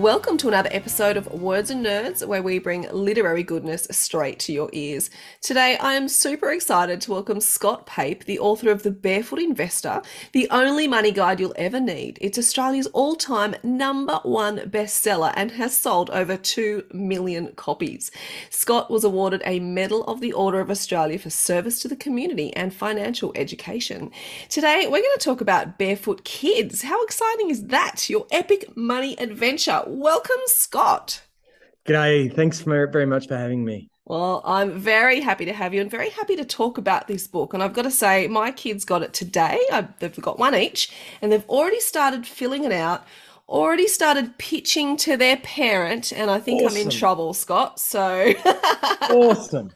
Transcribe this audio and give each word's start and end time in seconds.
Welcome 0.00 0.38
to 0.38 0.48
another 0.48 0.70
episode 0.72 1.18
of 1.18 1.30
Words 1.30 1.68
and 1.68 1.84
Nerds, 1.84 2.26
where 2.26 2.42
we 2.42 2.58
bring 2.58 2.90
literary 2.90 3.42
goodness 3.42 3.86
straight 3.90 4.38
to 4.38 4.50
your 4.50 4.70
ears. 4.72 5.10
Today, 5.42 5.76
I 5.76 5.92
am 5.92 6.08
super 6.08 6.50
excited 6.52 7.02
to 7.02 7.10
welcome 7.10 7.38
Scott 7.38 7.84
Pape, 7.84 8.24
the 8.24 8.38
author 8.38 8.70
of 8.70 8.82
The 8.82 8.92
Barefoot 8.92 9.40
Investor, 9.40 10.00
the 10.32 10.48
only 10.48 10.88
money 10.88 11.12
guide 11.12 11.38
you'll 11.38 11.52
ever 11.54 11.80
need. 11.80 12.16
It's 12.22 12.38
Australia's 12.38 12.86
all 12.94 13.14
time 13.14 13.54
number 13.62 14.20
one 14.22 14.60
bestseller 14.70 15.34
and 15.36 15.50
has 15.50 15.76
sold 15.76 16.08
over 16.08 16.38
2 16.38 16.86
million 16.94 17.52
copies. 17.56 18.10
Scott 18.48 18.90
was 18.90 19.04
awarded 19.04 19.42
a 19.44 19.60
Medal 19.60 20.04
of 20.04 20.22
the 20.22 20.32
Order 20.32 20.60
of 20.60 20.70
Australia 20.70 21.18
for 21.18 21.28
service 21.28 21.78
to 21.82 21.88
the 21.88 21.94
community 21.94 22.56
and 22.56 22.72
financial 22.72 23.32
education. 23.34 24.10
Today, 24.48 24.86
we're 24.86 25.02
going 25.02 25.18
to 25.18 25.24
talk 25.24 25.42
about 25.42 25.76
Barefoot 25.76 26.24
Kids. 26.24 26.80
How 26.80 27.04
exciting 27.04 27.50
is 27.50 27.66
that? 27.66 28.08
Your 28.08 28.26
epic 28.30 28.74
money 28.74 29.14
adventure 29.18 29.84
welcome, 29.90 30.40
Scott. 30.46 31.22
G'day. 31.86 32.34
Thanks 32.34 32.60
very 32.60 33.06
much 33.06 33.28
for 33.28 33.36
having 33.36 33.64
me. 33.64 33.90
Well, 34.04 34.42
I'm 34.44 34.72
very 34.72 35.20
happy 35.20 35.44
to 35.44 35.52
have 35.52 35.72
you 35.72 35.80
and 35.80 35.90
very 35.90 36.10
happy 36.10 36.34
to 36.36 36.44
talk 36.44 36.78
about 36.78 37.06
this 37.06 37.28
book. 37.28 37.54
And 37.54 37.62
I've 37.62 37.72
got 37.72 37.82
to 37.82 37.90
say, 37.90 38.26
my 38.26 38.50
kids 38.50 38.84
got 38.84 39.02
it 39.02 39.12
today. 39.12 39.60
I, 39.70 39.86
they've 39.98 40.14
got 40.20 40.38
one 40.38 40.54
each, 40.54 40.92
and 41.22 41.30
they've 41.30 41.48
already 41.48 41.80
started 41.80 42.26
filling 42.26 42.64
it 42.64 42.72
out 42.72 43.04
already 43.50 43.88
started 43.88 44.38
pitching 44.38 44.96
to 44.98 45.16
their 45.16 45.36
parent, 45.38 46.12
and 46.12 46.30
I 46.30 46.38
think 46.38 46.62
awesome. 46.62 46.78
I'm 46.78 46.84
in 46.84 46.90
trouble, 46.90 47.34
Scott. 47.34 47.80
So 47.80 48.32
awesome. 49.10 49.72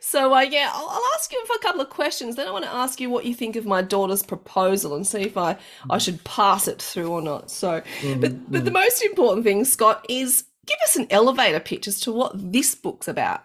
so 0.00 0.34
uh, 0.34 0.40
yeah, 0.40 0.70
I'll, 0.72 0.88
I'll, 0.88 1.02
ask 1.14 1.30
you 1.32 1.44
for 1.46 1.54
a 1.54 1.58
couple 1.60 1.82
of 1.82 1.90
questions. 1.90 2.36
Then 2.36 2.48
I 2.48 2.50
want 2.50 2.64
to 2.64 2.72
ask 2.72 3.00
you 3.00 3.10
what 3.10 3.26
you 3.26 3.34
think 3.34 3.56
of 3.56 3.66
my 3.66 3.82
daughter's 3.82 4.22
proposal 4.22 4.94
and 4.94 5.06
see 5.06 5.22
if 5.22 5.36
I 5.36 5.50
I 5.50 5.54
mm-hmm. 5.54 5.98
should 5.98 6.24
pass 6.24 6.66
it 6.66 6.80
through 6.80 7.08
or 7.08 7.22
not. 7.22 7.50
So, 7.50 7.82
mm-hmm. 8.00 8.20
but 8.20 8.50
but 8.50 8.64
the 8.64 8.70
most 8.70 9.02
important 9.02 9.44
thing, 9.44 9.64
Scott, 9.64 10.04
is 10.08 10.44
give 10.66 10.78
us 10.82 10.96
an 10.96 11.06
elevator 11.10 11.60
pitch 11.60 11.86
as 11.86 12.00
to 12.00 12.12
what 12.12 12.32
this 12.34 12.74
book's 12.74 13.06
about. 13.06 13.42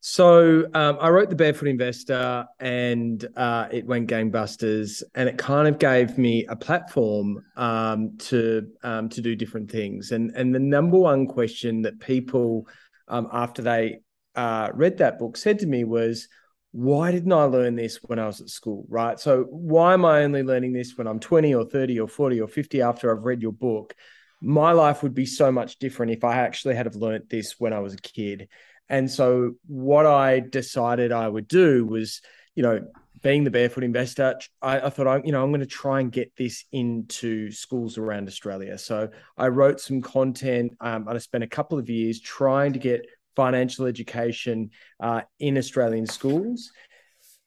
So 0.00 0.64
um, 0.74 0.96
I 1.00 1.08
wrote 1.10 1.28
the 1.28 1.36
Barefoot 1.36 1.66
Investor, 1.66 2.46
and 2.60 3.26
uh, 3.36 3.66
it 3.72 3.84
went 3.84 4.08
gangbusters, 4.08 5.02
and 5.16 5.28
it 5.28 5.38
kind 5.38 5.66
of 5.66 5.80
gave 5.80 6.16
me 6.16 6.46
a 6.46 6.54
platform 6.54 7.44
um, 7.56 8.16
to 8.18 8.68
um, 8.84 9.08
to 9.08 9.20
do 9.20 9.34
different 9.34 9.70
things. 9.70 10.12
And 10.12 10.30
and 10.36 10.54
the 10.54 10.60
number 10.60 10.98
one 10.98 11.26
question 11.26 11.82
that 11.82 11.98
people 11.98 12.68
um, 13.08 13.28
after 13.32 13.60
they 13.62 14.00
uh, 14.36 14.70
read 14.72 14.98
that 14.98 15.18
book 15.18 15.36
said 15.36 15.58
to 15.60 15.66
me 15.66 15.82
was, 15.82 16.28
"Why 16.70 17.10
didn't 17.10 17.32
I 17.32 17.44
learn 17.44 17.74
this 17.74 17.96
when 18.04 18.20
I 18.20 18.26
was 18.26 18.40
at 18.40 18.50
school?" 18.50 18.86
Right. 18.88 19.18
So 19.18 19.46
why 19.50 19.94
am 19.94 20.04
I 20.04 20.22
only 20.22 20.44
learning 20.44 20.74
this 20.74 20.96
when 20.96 21.08
I'm 21.08 21.18
20 21.18 21.54
or 21.54 21.64
30 21.64 21.98
or 21.98 22.06
40 22.06 22.40
or 22.40 22.46
50 22.46 22.82
after 22.82 23.10
I've 23.10 23.24
read 23.24 23.42
your 23.42 23.52
book? 23.52 23.96
My 24.40 24.70
life 24.70 25.02
would 25.02 25.14
be 25.14 25.26
so 25.26 25.50
much 25.50 25.80
different 25.80 26.12
if 26.12 26.22
I 26.22 26.36
actually 26.36 26.76
had 26.76 26.86
have 26.86 26.94
learned 26.94 27.24
this 27.28 27.56
when 27.58 27.72
I 27.72 27.80
was 27.80 27.94
a 27.94 27.96
kid. 27.96 28.48
And 28.88 29.10
so 29.10 29.52
what 29.66 30.06
I 30.06 30.40
decided 30.40 31.12
I 31.12 31.28
would 31.28 31.48
do 31.48 31.84
was, 31.84 32.20
you 32.54 32.62
know, 32.62 32.86
being 33.22 33.44
the 33.44 33.50
barefoot 33.50 33.84
investor, 33.84 34.38
I, 34.62 34.80
I 34.80 34.90
thought 34.90 35.06
I, 35.06 35.20
you 35.24 35.32
know, 35.32 35.42
I'm 35.42 35.50
going 35.50 35.60
to 35.60 35.66
try 35.66 36.00
and 36.00 36.10
get 36.12 36.32
this 36.36 36.64
into 36.72 37.50
schools 37.50 37.98
around 37.98 38.28
Australia. 38.28 38.78
So 38.78 39.08
I 39.36 39.48
wrote 39.48 39.80
some 39.80 40.00
content. 40.00 40.76
Um, 40.80 41.08
and 41.08 41.16
I 41.16 41.18
spent 41.18 41.44
a 41.44 41.48
couple 41.48 41.78
of 41.78 41.90
years 41.90 42.20
trying 42.20 42.72
to 42.74 42.78
get 42.78 43.06
financial 43.38 43.86
education 43.86 44.68
uh, 45.00 45.20
in 45.38 45.56
Australian 45.56 46.06
schools, 46.06 46.72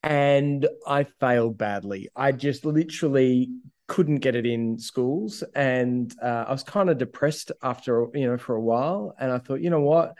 and 0.02 0.66
I 0.86 1.04
failed 1.20 1.58
badly. 1.58 2.08
I 2.16 2.32
just 2.32 2.64
literally 2.64 3.50
couldn't 3.88 4.20
get 4.20 4.34
it 4.34 4.46
in 4.46 4.78
schools, 4.78 5.44
and 5.54 6.10
uh, 6.22 6.46
I 6.48 6.50
was 6.50 6.62
kind 6.62 6.88
of 6.88 6.96
depressed 6.96 7.52
after 7.62 8.06
you 8.14 8.26
know 8.26 8.38
for 8.38 8.56
a 8.56 8.60
while. 8.60 9.14
And 9.18 9.30
I 9.30 9.36
thought, 9.36 9.60
you 9.60 9.68
know 9.68 9.82
what? 9.82 10.14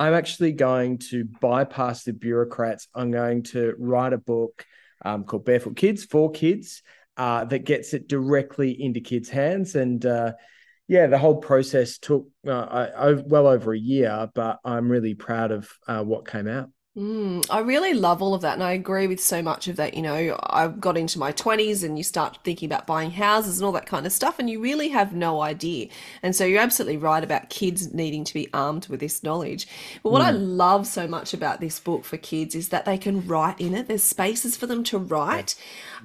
I'm 0.00 0.14
actually 0.14 0.52
going 0.52 0.96
to 1.10 1.26
bypass 1.42 2.04
the 2.04 2.14
bureaucrats. 2.14 2.88
I'm 2.94 3.10
going 3.10 3.42
to 3.52 3.74
write 3.78 4.14
a 4.14 4.18
book 4.18 4.64
um, 5.04 5.24
called 5.24 5.44
Barefoot 5.44 5.76
Kids 5.76 6.06
for 6.06 6.30
kids 6.30 6.82
uh, 7.18 7.44
that 7.44 7.66
gets 7.66 7.92
it 7.92 8.08
directly 8.08 8.70
into 8.82 9.00
kids' 9.00 9.28
hands. 9.28 9.74
And 9.74 10.04
uh, 10.06 10.32
yeah, 10.88 11.06
the 11.06 11.18
whole 11.18 11.36
process 11.36 11.98
took 11.98 12.28
uh, 12.48 12.88
I, 12.96 13.12
well 13.12 13.46
over 13.46 13.74
a 13.74 13.78
year, 13.78 14.30
but 14.34 14.58
I'm 14.64 14.90
really 14.90 15.12
proud 15.12 15.50
of 15.50 15.70
uh, 15.86 16.02
what 16.02 16.26
came 16.26 16.48
out. 16.48 16.70
Mm, 16.96 17.46
I 17.48 17.60
really 17.60 17.94
love 17.94 18.20
all 18.20 18.34
of 18.34 18.42
that. 18.42 18.54
And 18.54 18.64
I 18.64 18.72
agree 18.72 19.06
with 19.06 19.20
so 19.20 19.42
much 19.42 19.68
of 19.68 19.76
that. 19.76 19.94
You 19.94 20.02
know, 20.02 20.36
I've 20.42 20.80
got 20.80 20.96
into 20.96 21.20
my 21.20 21.32
20s 21.32 21.84
and 21.84 21.96
you 21.96 22.02
start 22.02 22.40
thinking 22.42 22.66
about 22.66 22.84
buying 22.88 23.12
houses 23.12 23.58
and 23.58 23.64
all 23.64 23.70
that 23.72 23.86
kind 23.86 24.06
of 24.06 24.12
stuff, 24.12 24.40
and 24.40 24.50
you 24.50 24.60
really 24.60 24.88
have 24.88 25.14
no 25.14 25.40
idea. 25.40 25.86
And 26.20 26.34
so 26.34 26.44
you're 26.44 26.60
absolutely 26.60 26.96
right 26.96 27.22
about 27.22 27.48
kids 27.48 27.94
needing 27.94 28.24
to 28.24 28.34
be 28.34 28.48
armed 28.52 28.88
with 28.88 28.98
this 28.98 29.22
knowledge. 29.22 29.68
But 30.02 30.10
what 30.10 30.22
mm. 30.22 30.26
I 30.26 30.30
love 30.32 30.84
so 30.84 31.06
much 31.06 31.32
about 31.32 31.60
this 31.60 31.78
book 31.78 32.04
for 32.04 32.16
kids 32.16 32.56
is 32.56 32.70
that 32.70 32.86
they 32.86 32.98
can 32.98 33.24
write 33.24 33.60
in 33.60 33.74
it, 33.74 33.86
there's 33.86 34.02
spaces 34.02 34.56
for 34.56 34.66
them 34.66 34.82
to 34.84 34.98
write. 34.98 35.54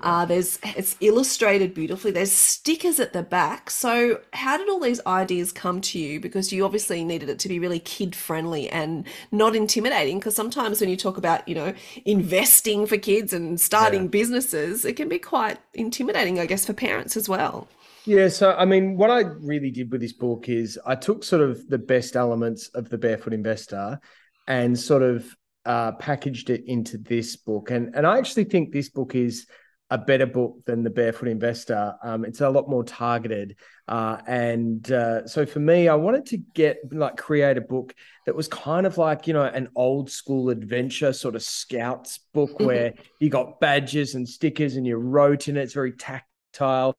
Uh, 0.02 0.26
there's 0.26 0.60
it's 0.64 0.98
illustrated 1.00 1.74
beautifully. 1.74 2.12
There's 2.12 2.32
stickers 2.32 3.00
at 3.00 3.14
the 3.14 3.24
back. 3.24 3.72
So 3.72 4.20
how 4.34 4.58
did 4.58 4.70
all 4.70 4.80
these 4.80 5.02
ideas 5.08 5.52
come 5.52 5.82
to 5.82 6.00
you? 6.00 6.20
Because 6.20 6.52
you 6.52 6.64
obviously 6.66 7.04
needed 7.04 7.30
it 7.30 7.40
to 7.40 7.50
be 7.50 7.60
really 7.60 7.80
kid 7.80 8.16
friendly 8.16 8.70
and 8.70 9.08
not 9.32 9.56
intimidating. 9.56 10.20
Because 10.20 10.36
sometimes 10.36 10.75
when 10.82 10.90
you 10.90 10.98
talk 10.98 11.18
about 11.18 11.48
you 11.48 11.56
know 11.56 11.74
investing 12.06 12.86
for 12.86 12.98
kids 12.98 13.34
and 13.34 13.60
starting 13.60 14.04
yeah. 14.04 14.08
businesses, 14.10 14.86
it 14.86 14.96
can 14.96 15.10
be 15.10 15.20
quite 15.20 15.58
intimidating, 15.74 16.40
I 16.40 16.46
guess, 16.46 16.66
for 16.66 16.74
parents 16.74 17.18
as 17.18 17.30
well. 17.30 17.68
Yeah, 18.06 18.28
so 18.28 18.54
I 18.54 18.66
mean, 18.66 18.98
what 18.98 19.10
I 19.10 19.22
really 19.22 19.72
did 19.72 19.92
with 19.92 20.02
this 20.02 20.14
book 20.14 20.48
is 20.48 20.80
I 20.86 20.96
took 20.96 21.24
sort 21.24 21.42
of 21.42 21.68
the 21.70 21.80
best 21.80 22.16
elements 22.16 22.70
of 22.70 22.90
the 22.90 22.98
Barefoot 22.98 23.34
Investor 23.34 24.00
and 24.48 24.78
sort 24.78 25.02
of 25.02 25.36
uh, 25.66 25.94
packaged 25.94 26.52
it 26.52 26.64
into 26.68 26.98
this 27.00 27.36
book, 27.36 27.72
and 27.72 27.96
and 27.96 28.06
I 28.06 28.18
actually 28.20 28.44
think 28.44 28.72
this 28.72 28.90
book 28.90 29.16
is 29.16 29.48
a 29.92 29.98
better 29.98 30.26
book 30.26 30.66
than 30.66 30.84
the 30.84 30.90
Barefoot 30.90 31.28
Investor. 31.28 31.96
Um, 32.04 32.26
it's 32.26 32.42
a 32.42 32.50
lot 32.50 32.68
more 32.68 32.84
targeted, 32.84 33.56
uh, 33.88 34.18
and 34.28 34.92
uh, 34.92 35.28
so 35.28 35.46
for 35.46 35.60
me, 35.60 35.88
I 35.88 35.96
wanted 35.96 36.26
to 36.28 36.38
get 36.38 36.80
like 36.92 37.18
create 37.18 37.58
a 37.58 37.62
book 37.62 37.94
that 38.26 38.36
was 38.36 38.48
kind 38.48 38.88
of 38.88 38.98
like 38.98 39.28
you 39.28 39.34
know 39.34 39.44
an 39.44 39.70
old 39.76 40.10
school 40.10 40.50
adventure 40.50 41.14
sort 41.14 41.36
of 41.36 41.44
scouts 41.44 42.20
book 42.34 42.52
mm-hmm. 42.52 42.66
where 42.66 42.94
you 43.20 43.30
got 43.30 43.60
badges 43.60 44.16
and 44.16 44.28
stickers 44.28 44.76
and 44.76 44.88
you 44.88 44.96
wrote 44.96 45.48
in 45.48 45.58
it. 45.58 45.62
It's 45.62 45.74
very 45.74 45.94
tactile. 45.94 46.96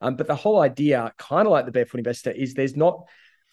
Um, 0.00 0.16
but 0.16 0.26
the 0.26 0.34
whole 0.34 0.60
idea, 0.60 1.12
kind 1.16 1.46
of 1.46 1.52
like 1.52 1.64
the 1.64 1.72
Barefoot 1.72 1.98
Investor, 1.98 2.30
is 2.30 2.54
there's 2.54 2.76
not 2.76 3.04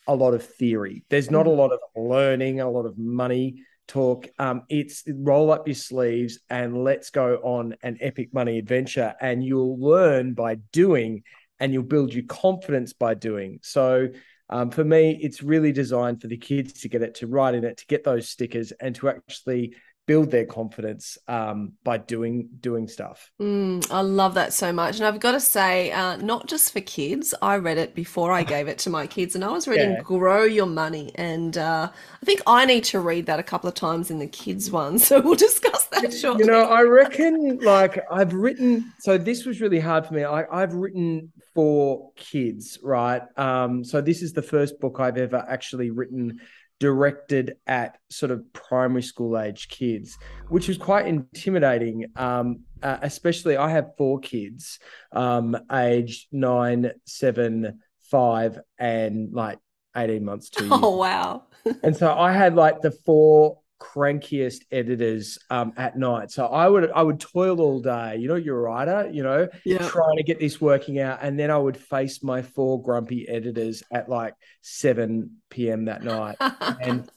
a 0.08 0.16
lot 0.16 0.34
of 0.34 0.44
theory. 0.44 1.06
There's 1.10 1.30
not 1.30 1.46
a 1.46 1.50
mm-hmm. 1.50 1.60
lot 1.60 1.72
of 1.72 1.80
learning, 1.96 2.60
a 2.60 2.70
lot 2.70 2.86
of 2.86 2.98
money 2.98 3.64
talk. 3.92 4.28
Um, 4.40 4.64
it's 4.70 5.04
roll 5.08 5.52
up 5.52 5.68
your 5.68 5.76
sleeves 5.76 6.40
and 6.50 6.84
let's 6.84 7.10
go 7.10 7.36
on 7.44 7.76
an 7.84 7.98
epic 8.00 8.34
money 8.34 8.58
adventure. 8.58 9.14
And 9.20 9.44
you'll 9.44 9.80
learn 9.80 10.34
by 10.34 10.56
doing 10.72 11.24
and 11.60 11.74
you'll 11.74 11.84
build 11.84 12.14
your 12.14 12.26
confidence 12.26 12.94
by 12.94 13.14
doing. 13.16 13.60
So 13.62 14.08
um, 14.50 14.72
for 14.72 14.84
me, 14.84 15.20
it's 15.22 15.44
really 15.44 15.72
designed 15.72 16.22
for 16.22 16.28
the 16.28 16.38
kids 16.38 16.82
to 16.82 16.90
get 16.90 17.02
it, 17.02 17.16
to 17.16 17.28
write 17.28 17.54
in 17.54 17.64
it, 17.64 17.78
to 17.78 17.86
get 17.86 18.04
those 18.04 18.30
stickers 18.30 18.72
and 18.80 18.96
to 18.96 19.10
actually 19.10 19.76
build 20.12 20.30
their 20.30 20.46
confidence 20.46 21.18
um, 21.30 21.72
by 21.86 21.98
doing 21.98 22.50
doing 22.60 22.86
stuff. 22.86 23.32
Mm, 23.42 23.90
I 23.90 24.02
love 24.02 24.34
that 24.34 24.52
so 24.52 24.74
much. 24.74 24.98
And 24.98 25.06
I've 25.06 25.22
got 25.22 25.32
to 25.32 25.40
say, 25.40 25.90
uh, 25.94 26.18
not 26.18 26.48
just 26.48 26.74
for 26.74 26.82
kids, 26.82 27.34
I 27.42 27.56
read 27.56 27.78
it 27.78 27.96
before 27.96 28.34
I 28.34 28.44
gave 28.44 28.68
it 28.68 28.78
to 28.80 28.90
my 28.90 29.08
kids, 29.08 29.36
and 29.36 29.46
I 29.46 29.52
was 29.52 29.70
reading 29.70 29.92
Yeah. 29.92 30.02
Grow 30.02 30.44
Your 30.44 30.66
Money. 30.66 31.14
And 31.16 31.58
uh, 31.58 31.90
I 32.22 32.26
think 32.26 32.42
I 32.46 32.66
need 32.66 32.84
to 32.86 33.00
read 33.00 33.26
that 33.28 33.40
a 33.40 33.44
couple 33.44 33.70
of 33.70 33.74
times 33.74 34.12
in 34.12 34.20
the 34.20 34.28
kids 34.28 34.70
one. 34.70 35.00
So 35.12 35.22
we'll 35.22 35.36
discuss 35.36 35.86
that 35.88 36.14
shortly. 36.14 36.44
You 36.44 36.52
know, 36.52 36.64
I 36.64 36.82
reckon 36.84 37.60
like 37.60 38.04
I've 38.12 38.34
written. 38.34 38.92
So 39.00 39.18
this 39.18 39.46
was 39.46 39.62
really 39.62 39.80
hard 39.80 40.06
for 40.06 40.14
me. 40.14 40.26
I, 40.26 40.44
I've 40.52 40.74
written 40.74 41.32
for 41.54 42.12
kids, 42.16 42.80
right? 42.84 43.22
Um, 43.38 43.84
so 43.84 44.02
this 44.02 44.22
is 44.22 44.34
the 44.34 44.42
first 44.42 44.80
book 44.82 45.00
I've 45.00 45.18
ever 45.18 45.46
actually 45.48 45.90
written 45.90 46.40
directed 46.82 47.58
at 47.68 48.00
sort 48.10 48.32
of 48.32 48.42
primary 48.54 49.04
school 49.04 49.38
age 49.38 49.68
kids, 49.70 50.18
which 50.50 50.68
was 50.68 50.80
quite 50.80 51.06
intimidating. 51.06 52.08
Um, 52.16 52.62
uh, 52.82 52.98
especially, 53.04 53.56
I 53.56 53.70
have 53.70 53.92
four 54.00 54.20
kids, 54.20 54.80
um, 55.12 55.56
aged 55.72 56.28
nine, 56.32 56.92
seven, 57.06 57.82
five, 58.10 58.58
and 58.80 59.32
like 59.32 59.60
eighteen 59.96 60.26
months, 60.26 60.50
two 60.50 60.64
years. 60.66 60.80
Oh, 60.84 60.98
wow. 60.98 61.44
And 61.84 61.96
so 61.96 62.12
I 62.12 62.32
had 62.32 62.56
like 62.56 62.82
the 62.82 62.90
four 62.90 63.60
crankiest 63.82 64.62
editors 64.72 65.40
um, 65.50 65.74
at 65.76 65.98
night. 65.98 66.30
So 66.32 66.46
I 66.46 66.68
would 66.68 66.92
I 66.92 67.02
would 67.02 67.20
toil 67.20 67.60
all 67.60 67.82
day. 67.82 68.18
You 68.18 68.28
know, 68.28 68.36
you're 68.36 68.60
a 68.60 68.62
writer. 68.62 69.10
You 69.12 69.24
know, 69.24 69.48
Yeah. 69.66 69.88
trying 69.88 70.18
to 70.18 70.24
get 70.24 70.40
this 70.40 70.62
working 70.62 71.00
out, 71.00 71.20
and 71.22 71.38
then 71.40 71.50
I 71.50 71.58
would 71.58 71.78
face 71.78 72.24
my 72.24 72.42
four 72.44 72.82
grumpy 72.82 73.28
editors 73.28 73.84
at 73.92 74.08
like 74.08 74.36
seven 74.62 75.38
p.m. 75.50 75.86
that 75.86 76.04
night, 76.04 76.36
and 76.82 77.10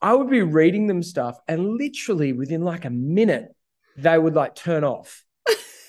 I 0.00 0.14
would 0.14 0.30
be 0.30 0.42
reading 0.42 0.86
them 0.86 1.02
stuff, 1.02 1.38
and 1.48 1.76
literally 1.76 2.32
within 2.32 2.62
like 2.62 2.84
a 2.84 2.90
minute, 2.90 3.48
they 3.96 4.16
would 4.16 4.34
like 4.34 4.54
turn 4.54 4.84
off. 4.84 5.24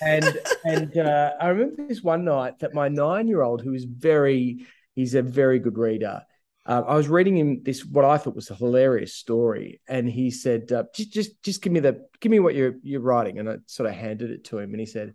And 0.02 0.24
and 0.64 0.98
uh, 0.98 1.32
I 1.40 1.48
remember 1.48 1.86
this 1.86 2.02
one 2.02 2.24
night 2.24 2.58
that 2.58 2.74
my 2.74 2.88
nine 2.88 3.28
year 3.28 3.42
old, 3.42 3.62
who 3.62 3.72
is 3.72 3.84
very, 3.84 4.66
he's 4.94 5.14
a 5.14 5.22
very 5.22 5.60
good 5.60 5.78
reader. 5.78 6.22
Uh, 6.66 6.82
I 6.86 6.94
was 6.96 7.08
reading 7.08 7.36
him 7.36 7.62
this 7.62 7.84
what 7.84 8.04
I 8.04 8.16
thought 8.16 8.34
was 8.34 8.50
a 8.50 8.54
hilarious 8.54 9.14
story, 9.14 9.80
and 9.86 10.08
he 10.08 10.30
said, 10.30 10.72
uh, 10.72 10.84
"Just, 10.94 11.12
just, 11.12 11.42
just 11.42 11.62
give 11.62 11.72
me 11.72 11.80
the, 11.80 12.06
give 12.20 12.30
me 12.30 12.40
what 12.40 12.54
you're 12.54 12.74
you're 12.82 13.00
writing." 13.00 13.38
And 13.38 13.48
I 13.48 13.56
sort 13.66 13.88
of 13.88 13.94
handed 13.94 14.30
it 14.30 14.44
to 14.44 14.58
him, 14.58 14.70
and 14.70 14.80
he 14.80 14.86
said, 14.86 15.14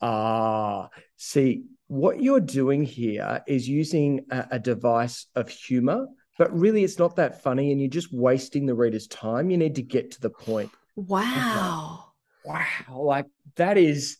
"Ah, 0.00 0.88
see, 1.16 1.64
what 1.86 2.20
you're 2.20 2.40
doing 2.40 2.82
here 2.82 3.42
is 3.46 3.68
using 3.68 4.26
a, 4.30 4.46
a 4.52 4.58
device 4.58 5.26
of 5.36 5.48
humor, 5.48 6.08
but 6.36 6.52
really 6.52 6.82
it's 6.82 6.98
not 6.98 7.16
that 7.16 7.42
funny, 7.42 7.70
and 7.70 7.80
you're 7.80 7.88
just 7.88 8.12
wasting 8.12 8.66
the 8.66 8.74
reader's 8.74 9.06
time. 9.06 9.50
You 9.50 9.58
need 9.58 9.76
to 9.76 9.82
get 9.82 10.10
to 10.12 10.20
the 10.20 10.30
point." 10.30 10.70
Wow. 10.96 12.06
Wow, 12.44 12.64
like 12.90 13.26
that 13.54 13.78
is 13.78 14.16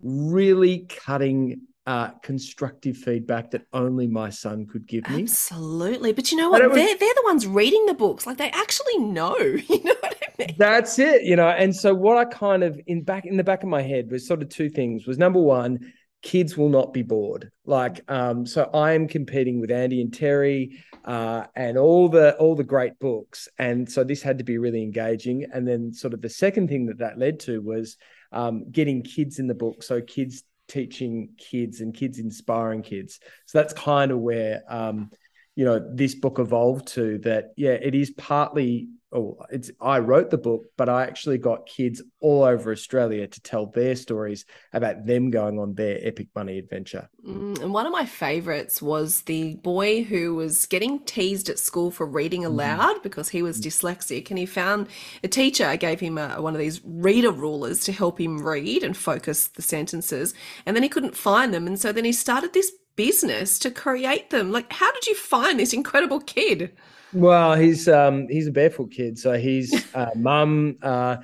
really 0.00 0.86
cutting 1.04 1.60
uh, 1.86 2.10
constructive 2.22 2.96
feedback 2.96 3.50
that 3.52 3.62
only 3.72 4.06
my 4.08 4.28
son 4.28 4.66
could 4.66 4.86
give 4.86 5.08
me. 5.08 5.22
Absolutely. 5.22 6.12
But 6.12 6.32
you 6.32 6.38
know 6.38 6.50
what? 6.50 6.62
was- 6.68 6.74
They're, 6.74 6.96
they're 6.96 7.14
the 7.14 7.22
ones 7.24 7.46
reading 7.46 7.86
the 7.86 7.94
books. 7.94 8.26
Like 8.26 8.38
they 8.38 8.50
actually 8.50 8.98
know. 8.98 9.36
You 9.68 9.82
know 9.84 9.94
what 10.00 10.16
I 10.22 10.32
mean? 10.38 10.54
That's 10.58 10.98
it, 10.98 11.22
you 11.22 11.36
know. 11.36 11.48
And 11.48 11.74
so 11.74 11.94
what 11.94 12.16
I 12.16 12.24
kind 12.24 12.62
of 12.64 12.78
in 12.86 13.02
back 13.02 13.24
in 13.24 13.36
the 13.36 13.44
back 13.44 13.62
of 13.62 13.68
my 13.68 13.82
head 13.82 14.10
was 14.10 14.26
sort 14.26 14.42
of 14.42 14.48
two 14.48 14.68
things. 14.68 15.06
Was 15.06 15.16
number 15.18 15.40
one, 15.40 15.92
kids 16.22 16.56
will 16.56 16.68
not 16.68 16.92
be 16.92 17.02
bored. 17.02 17.50
Like, 17.64 18.00
um, 18.10 18.44
so 18.46 18.68
I 18.74 18.92
am 18.92 19.06
competing 19.08 19.60
with 19.60 19.70
Andy 19.70 20.00
and 20.00 20.12
Terry, 20.12 20.78
uh, 21.04 21.44
and 21.54 21.78
all 21.78 22.08
the 22.08 22.36
all 22.36 22.54
the 22.56 22.64
great 22.64 22.98
books, 22.98 23.48
and 23.58 23.90
so 23.90 24.02
this 24.04 24.22
had 24.22 24.38
to 24.38 24.44
be 24.44 24.58
really 24.58 24.82
engaging. 24.82 25.46
And 25.52 25.66
then 25.66 25.92
sort 25.92 26.14
of 26.14 26.20
the 26.20 26.28
second 26.28 26.68
thing 26.68 26.86
that 26.86 26.98
that 26.98 27.18
led 27.18 27.40
to 27.40 27.60
was 27.62 27.96
um, 28.32 28.70
getting 28.70 29.02
kids 29.02 29.38
in 29.38 29.46
the 29.46 29.54
book, 29.54 29.82
so 29.82 30.00
kids 30.00 30.42
teaching 30.68 31.30
kids 31.38 31.80
and 31.80 31.94
kids 31.94 32.18
inspiring 32.18 32.82
kids. 32.82 33.20
So 33.46 33.58
that's 33.58 33.72
kind 33.72 34.10
of 34.10 34.18
where 34.18 34.62
um, 34.68 35.10
you 35.54 35.64
know 35.64 35.78
this 35.92 36.14
book 36.14 36.38
evolved 36.38 36.88
to. 36.88 37.18
That 37.18 37.52
yeah, 37.56 37.72
it 37.72 37.94
is 37.94 38.10
partly 38.10 38.88
oh, 39.12 39.38
it's 39.50 39.70
I 39.80 39.98
wrote 39.98 40.30
the 40.30 40.38
book, 40.38 40.66
but 40.76 40.88
I 40.88 41.04
actually 41.04 41.38
got 41.38 41.66
kids 41.66 42.02
all 42.20 42.42
over 42.44 42.72
Australia 42.72 43.26
to 43.26 43.40
tell 43.40 43.66
their 43.66 43.96
stories 43.96 44.44
about 44.72 45.06
them 45.06 45.30
going 45.30 45.58
on 45.58 45.74
their 45.74 45.98
epic 46.02 46.28
money 46.34 46.58
adventure. 46.58 47.08
Mm, 47.26 47.62
and 47.62 47.72
one 47.72 47.86
of 47.86 47.92
my 47.92 48.04
favorites 48.04 48.82
was 48.82 49.22
the 49.22 49.54
boy 49.56 50.02
who 50.02 50.34
was 50.34 50.66
getting 50.66 51.00
teased 51.00 51.48
at 51.48 51.58
school 51.58 51.90
for 51.90 52.06
reading 52.06 52.44
aloud 52.44 53.02
because 53.02 53.28
he 53.28 53.42
was 53.42 53.60
dyslexic. 53.60 54.30
And 54.30 54.38
he 54.38 54.46
found 54.46 54.88
a 55.22 55.28
teacher 55.28 55.76
gave 55.76 56.00
him 56.00 56.18
a, 56.18 56.40
one 56.40 56.54
of 56.54 56.60
these 56.60 56.80
reader 56.84 57.32
rulers 57.32 57.80
to 57.84 57.92
help 57.92 58.20
him 58.20 58.44
read 58.44 58.82
and 58.82 58.96
focus 58.96 59.48
the 59.48 59.62
sentences. 59.62 60.34
And 60.64 60.76
then 60.76 60.82
he 60.82 60.88
couldn't 60.88 61.16
find 61.16 61.54
them. 61.54 61.66
And 61.66 61.78
so 61.78 61.92
then 61.92 62.04
he 62.04 62.12
started 62.12 62.52
this 62.52 62.72
business 62.96 63.58
to 63.60 63.70
create 63.70 64.30
them. 64.30 64.50
Like, 64.50 64.72
how 64.72 64.90
did 64.92 65.06
you 65.06 65.14
find 65.14 65.60
this 65.60 65.72
incredible 65.72 66.20
kid? 66.20 66.72
Well, 67.12 67.54
he's 67.54 67.88
um 67.88 68.28
he's 68.28 68.46
a 68.46 68.52
barefoot 68.52 68.90
kid, 68.90 69.18
so 69.18 69.34
he's 69.34 69.72
uh, 69.94 70.10
mum 70.14 70.76
uh, 70.82 71.18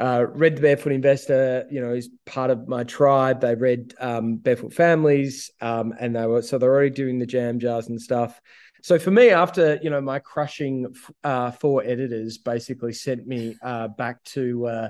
uh, 0.00 0.26
read 0.30 0.56
the 0.56 0.62
Barefoot 0.62 0.92
Investor. 0.92 1.66
You 1.70 1.80
know, 1.80 1.92
he's 1.94 2.08
part 2.24 2.50
of 2.50 2.66
my 2.68 2.84
tribe. 2.84 3.40
They 3.40 3.54
read 3.54 3.94
um, 4.00 4.36
Barefoot 4.36 4.72
Families, 4.72 5.50
um, 5.60 5.92
and 5.98 6.16
they 6.16 6.26
were 6.26 6.42
so 6.42 6.58
they're 6.58 6.72
already 6.72 6.90
doing 6.90 7.18
the 7.18 7.26
jam 7.26 7.58
jars 7.58 7.88
and 7.88 8.00
stuff. 8.00 8.40
So 8.82 8.98
for 8.98 9.10
me, 9.10 9.30
after 9.30 9.78
you 9.82 9.90
know 9.90 10.00
my 10.00 10.18
crushing 10.18 10.86
uh, 11.22 11.50
four 11.50 11.84
editors 11.84 12.38
basically 12.38 12.94
sent 12.94 13.26
me 13.26 13.56
uh, 13.62 13.88
back 13.88 14.24
to 14.24 14.66
uh, 14.66 14.88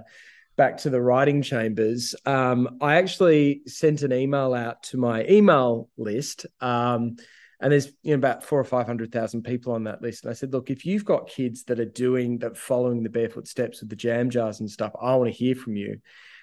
back 0.56 0.78
to 0.78 0.90
the 0.90 1.02
writing 1.02 1.42
chambers, 1.42 2.14
um, 2.24 2.78
I 2.80 2.96
actually 2.96 3.62
sent 3.66 4.02
an 4.02 4.12
email 4.12 4.54
out 4.54 4.84
to 4.84 4.96
my 4.96 5.24
email 5.26 5.88
list. 5.96 6.46
Um, 6.60 7.16
and 7.60 7.72
there's 7.72 7.88
you 8.02 8.10
know 8.12 8.18
about 8.18 8.42
four 8.44 8.58
or 8.58 8.64
five 8.64 8.86
hundred 8.86 9.12
thousand 9.12 9.42
people 9.42 9.72
on 9.72 9.84
that 9.84 10.02
list. 10.02 10.24
And 10.24 10.30
I 10.30 10.34
said, 10.34 10.52
look, 10.52 10.70
if 10.70 10.86
you've 10.86 11.04
got 11.04 11.28
kids 11.28 11.64
that 11.64 11.80
are 11.80 11.84
doing 11.84 12.38
that, 12.38 12.56
following 12.56 13.02
the 13.02 13.10
barefoot 13.10 13.46
steps 13.46 13.80
with 13.80 13.90
the 13.90 13.96
jam 13.96 14.30
jars 14.30 14.60
and 14.60 14.70
stuff, 14.70 14.92
I 15.00 15.14
want 15.16 15.28
to 15.30 15.36
hear 15.36 15.54
from 15.54 15.76
you. 15.76 16.00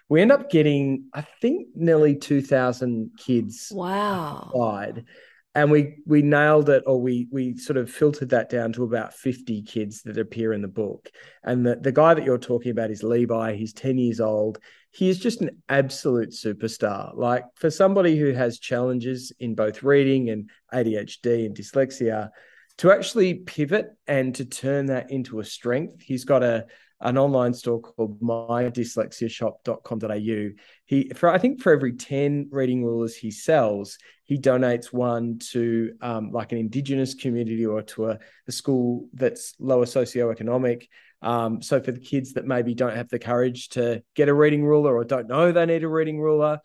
We 0.10 0.22
end 0.22 0.32
up 0.32 0.50
getting, 0.50 1.06
I 1.14 1.22
think, 1.42 1.68
nearly 1.76 2.16
two 2.16 2.42
thousand 2.42 3.12
kids 3.18 3.72
Wow. 3.76 4.46
applied, 4.50 5.04
and 5.54 5.70
we 5.70 5.98
we 6.06 6.22
nailed 6.22 6.70
it, 6.70 6.84
or 6.86 7.02
we 7.02 7.28
we 7.32 7.58
sort 7.58 7.78
of 7.78 7.92
filtered 7.92 8.30
that 8.30 8.50
down 8.50 8.72
to 8.74 8.84
about 8.84 9.14
fifty 9.14 9.64
kids 9.64 10.04
that 10.04 10.18
appear 10.18 10.54
in 10.54 10.62
the 10.62 10.68
book. 10.70 11.10
And 11.44 11.66
the 11.66 11.76
the 11.76 11.92
guy 11.92 12.14
that 12.14 12.24
you're 12.24 12.38
talking 12.38 12.72
about 12.72 12.92
is 12.92 13.04
Levi. 13.04 13.56
He's 13.56 13.74
ten 13.74 13.98
years 13.98 14.22
old. 14.22 14.60
He 14.98 15.10
is 15.10 15.20
just 15.20 15.42
an 15.42 15.62
absolute 15.70 16.32
superstar. 16.32 17.16
Like 17.16 17.44
for 17.54 17.70
somebody 17.70 18.18
who 18.18 18.32
has 18.32 18.58
challenges 18.58 19.32
in 19.40 19.54
both 19.54 19.84
reading 19.84 20.32
and 20.32 20.50
ADHD 20.74 21.46
and 21.46 21.56
dyslexia, 21.56 22.32
to 22.80 22.92
actually 22.92 23.36
pivot 23.36 23.90
and 24.08 24.34
to 24.34 24.46
turn 24.46 24.88
that 24.88 25.12
into 25.12 25.40
a 25.40 25.46
strength, 25.46 26.02
he's 26.02 26.26
got 26.26 26.42
a 26.42 26.66
an 27.02 27.18
online 27.18 27.54
store 27.54 27.80
called 27.80 28.20
mydyslexiashop.com.au. 28.22 30.50
He 30.86 31.10
for 31.10 31.30
I 31.30 31.38
think 31.38 31.62
for 31.62 31.72
every 31.72 31.94
10 31.94 32.50
reading 32.52 32.84
rulers 32.84 33.16
he 33.16 33.30
sells, 33.32 33.98
he 34.24 34.40
donates 34.40 34.92
one 34.92 35.38
to 35.52 35.94
um, 36.02 36.32
like 36.32 36.52
an 36.52 36.58
indigenous 36.58 37.14
community 37.14 37.66
or 37.66 37.84
to 37.84 38.08
a, 38.08 38.20
a 38.48 38.52
school 38.52 39.08
that's 39.14 39.54
lower 39.60 39.86
socioeconomic. 39.86 40.88
Um, 41.22 41.62
so 41.62 41.80
for 41.82 41.92
the 41.92 42.00
kids 42.00 42.34
that 42.34 42.46
maybe 42.46 42.74
don't 42.74 42.96
have 42.96 43.10
the 43.10 43.20
courage 43.20 43.70
to 43.70 44.04
get 44.16 44.30
a 44.30 44.34
reading 44.34 44.66
ruler 44.66 44.96
or 44.96 45.04
don't 45.04 45.28
know 45.28 45.52
they 45.52 45.66
need 45.66 45.84
a 45.84 45.88
reading 45.88 46.20
ruler. 46.20 46.60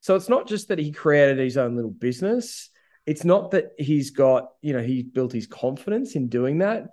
So 0.00 0.16
it's 0.16 0.28
not 0.28 0.46
just 0.46 0.68
that 0.68 0.78
he 0.78 0.92
created 0.92 1.38
his 1.38 1.56
own 1.56 1.76
little 1.76 1.90
business. 1.90 2.68
It's 3.06 3.24
not 3.24 3.52
that 3.52 3.70
he's 3.78 4.10
got, 4.10 4.48
you 4.60 4.74
know, 4.74 4.82
he 4.82 5.02
built 5.02 5.32
his 5.32 5.46
confidence 5.46 6.14
in 6.14 6.28
doing 6.28 6.58
that. 6.58 6.88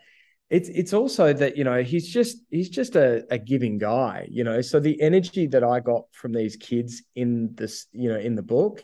It's 0.50 0.70
it's 0.70 0.94
also 0.94 1.34
that, 1.34 1.58
you 1.58 1.64
know, 1.64 1.82
he's 1.82 2.08
just 2.08 2.38
he's 2.50 2.70
just 2.70 2.96
a, 2.96 3.26
a 3.32 3.38
giving 3.38 3.78
guy, 3.78 4.28
you 4.30 4.44
know. 4.44 4.62
So 4.62 4.80
the 4.80 5.02
energy 5.02 5.48
that 5.48 5.64
I 5.64 5.80
got 5.80 6.04
from 6.12 6.34
these 6.34 6.56
kids 6.56 7.02
in 7.16 7.56
this, 7.56 7.88
you 7.92 8.10
know, 8.10 8.20
in 8.20 8.36
the 8.36 8.44
book, 8.44 8.84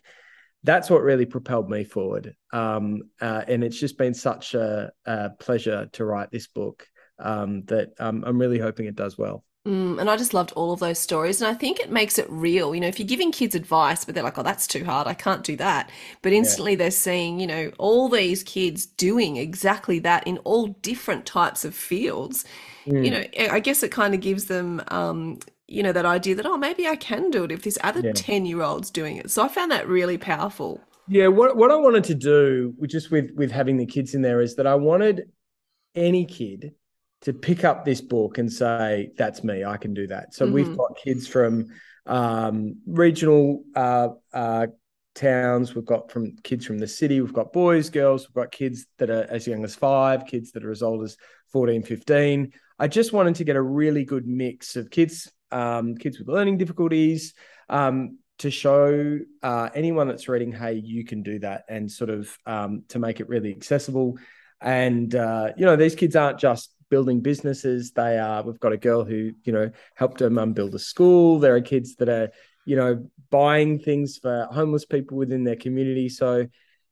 that's 0.63 0.89
what 0.89 1.03
really 1.03 1.25
propelled 1.25 1.70
me 1.70 1.84
forward. 1.84 2.36
Um, 2.51 3.03
uh, 3.20 3.44
and 3.48 3.63
it's 3.63 3.80
just 3.80 3.98
been 3.98 4.13
such 4.13 4.56
a, 4.56 4.91
a 5.06 5.30
pleasure 5.32 5.88
to 5.94 6.06
write 6.06 6.32
this 6.32 6.48
book 6.48 6.88
um, 7.20 7.63
that 7.65 7.89
um, 8.00 8.24
I'm 8.25 8.39
really 8.39 8.60
hoping 8.60 8.88
it 8.88 8.96
does 8.96 9.18
well. 9.18 9.44
Mm, 9.68 10.00
and 10.00 10.10
I 10.10 10.18
just 10.18 10.34
loved 10.34 10.51
all 10.53 10.74
of 10.74 10.80
those 10.80 10.98
stories. 10.98 11.39
And 11.39 11.48
I 11.50 11.53
think 11.53 11.80
it 11.80 11.91
makes 11.91 12.18
it 12.18 12.25
real. 12.30 12.74
You 12.74 12.82
know, 12.82 12.88
if 12.88 12.98
you're 12.98 13.08
giving 13.08 13.32
kids 13.32 13.53
advice, 13.53 14.03
but 14.03 14.15
they're 14.15 14.24
like, 14.24 14.38
oh, 14.39 14.44
that's 14.44 14.65
too 14.65 14.84
hard. 14.84 15.06
I 15.08 15.13
can't 15.13 15.44
do 15.44 15.56
that. 15.58 15.91
But 16.24 16.34
instantly 16.34 16.74
they're 16.75 16.89
seeing, 16.89 17.39
you 17.39 17.46
know, 17.46 17.72
all 17.77 18.10
these 18.10 18.41
kids 18.41 18.88
doing 18.88 19.38
exactly 19.38 20.00
that 20.00 20.25
in 20.25 20.39
all 20.39 20.68
different 20.82 21.27
types 21.27 21.63
of 21.63 21.75
fields. 21.75 22.44
Mm. 22.88 23.06
You 23.06 23.12
know, 23.12 23.53
I 23.53 23.60
guess 23.60 23.84
it 23.84 23.91
kind 23.91 24.15
of 24.15 24.22
gives 24.22 24.46
them, 24.46 24.82
um, 24.88 25.38
you 25.68 25.84
know, 25.84 25.91
that 25.91 26.08
idea 26.08 26.34
that, 26.36 26.48
oh, 26.48 26.58
maybe 26.58 26.88
I 26.88 26.96
can 26.96 27.30
do 27.30 27.44
it 27.44 27.51
if 27.51 27.62
this 27.62 27.77
other 27.84 28.01
Yeah. 28.01 28.13
10 28.15 28.48
year 28.48 28.63
old's 28.63 28.89
doing 28.89 29.18
it. 29.18 29.30
So 29.30 29.44
I 29.44 29.48
found 29.48 29.72
that 29.72 29.88
really 29.88 30.18
powerful. 30.18 30.82
Yeah, 31.08 31.27
what 31.27 31.58
what 31.58 31.72
I 31.72 31.75
wanted 31.75 32.06
to 32.06 32.15
do, 32.15 32.74
with 32.77 32.89
just 32.89 33.12
with 33.12 33.32
with 33.36 33.51
having 33.51 33.77
the 33.77 33.86
kids 33.86 34.13
in 34.13 34.22
there, 34.22 34.39
is 34.39 34.56
that 34.56 34.65
I 34.65 34.75
wanted 34.75 35.30
any 35.94 36.25
kid 36.25 36.74
to 37.21 37.33
pick 37.33 37.63
up 37.63 37.85
this 37.85 38.01
book 38.01 38.37
and 38.37 38.51
say, 38.51 39.11
"That's 39.17 39.43
me. 39.43 39.63
I 39.63 39.77
can 39.77 39.93
do 39.93 40.07
that." 40.07 40.33
So 40.33 40.45
mm-hmm. 40.45 40.53
we've 40.53 40.77
got 40.77 40.97
kids 40.97 41.27
from 41.27 41.67
um, 42.05 42.75
regional 42.85 43.63
uh, 43.75 44.09
uh, 44.33 44.67
towns. 45.15 45.75
We've 45.75 45.85
got 45.85 46.11
from 46.11 46.35
kids 46.43 46.65
from 46.65 46.77
the 46.77 46.87
city. 46.87 47.21
We've 47.21 47.33
got 47.33 47.53
boys, 47.53 47.89
girls. 47.89 48.27
We've 48.27 48.43
got 48.43 48.51
kids 48.51 48.85
that 48.97 49.09
are 49.09 49.25
as 49.29 49.47
young 49.47 49.63
as 49.63 49.75
five, 49.75 50.25
kids 50.25 50.51
that 50.51 50.65
are 50.65 50.71
as 50.71 50.81
old 50.81 51.03
as 51.03 51.17
14, 51.51 51.83
15. 51.83 52.51
I 52.79 52.87
just 52.87 53.13
wanted 53.13 53.35
to 53.35 53.43
get 53.43 53.55
a 53.55 53.61
really 53.61 54.03
good 54.05 54.25
mix 54.25 54.75
of 54.75 54.89
kids, 54.89 55.31
um, 55.51 55.95
kids 55.95 56.17
with 56.17 56.27
learning 56.27 56.57
difficulties, 56.57 57.33
um, 57.69 58.17
to 58.39 58.49
show 58.49 59.19
uh, 59.43 59.69
anyone 59.75 60.07
that's 60.07 60.27
reading, 60.27 60.51
hey, 60.51 60.73
you 60.73 61.05
can 61.05 61.21
do 61.21 61.37
that, 61.39 61.65
and 61.69 61.91
sort 61.91 62.09
of 62.09 62.35
um, 62.47 62.83
to 62.89 62.97
make 62.97 63.19
it 63.19 63.29
really 63.29 63.51
accessible. 63.51 64.17
And 64.59 65.13
uh, 65.13 65.49
you 65.57 65.65
know, 65.65 65.75
these 65.75 65.93
kids 65.93 66.15
aren't 66.15 66.39
just 66.39 66.73
building 66.91 67.21
businesses. 67.21 67.91
They 67.91 68.19
are. 68.19 68.43
We've 68.43 68.60
got 68.60 68.74
a 68.74 68.77
girl 68.77 69.03
who 69.03 69.31
you 69.43 69.51
know 69.51 69.71
helped 69.95 70.19
her 70.19 70.29
mum 70.29 70.53
build 70.53 70.75
a 70.75 70.79
school. 70.79 71.39
There 71.39 71.55
are 71.55 71.62
kids 71.62 71.95
that 71.95 72.10
are 72.10 72.29
you 72.65 72.75
know 72.75 73.10
buying 73.31 73.79
things 73.79 74.19
for 74.19 74.48
homeless 74.51 74.86
people 74.86 75.17
within 75.17 75.43
their 75.43 75.55
community. 75.55 76.10
So 76.10 76.45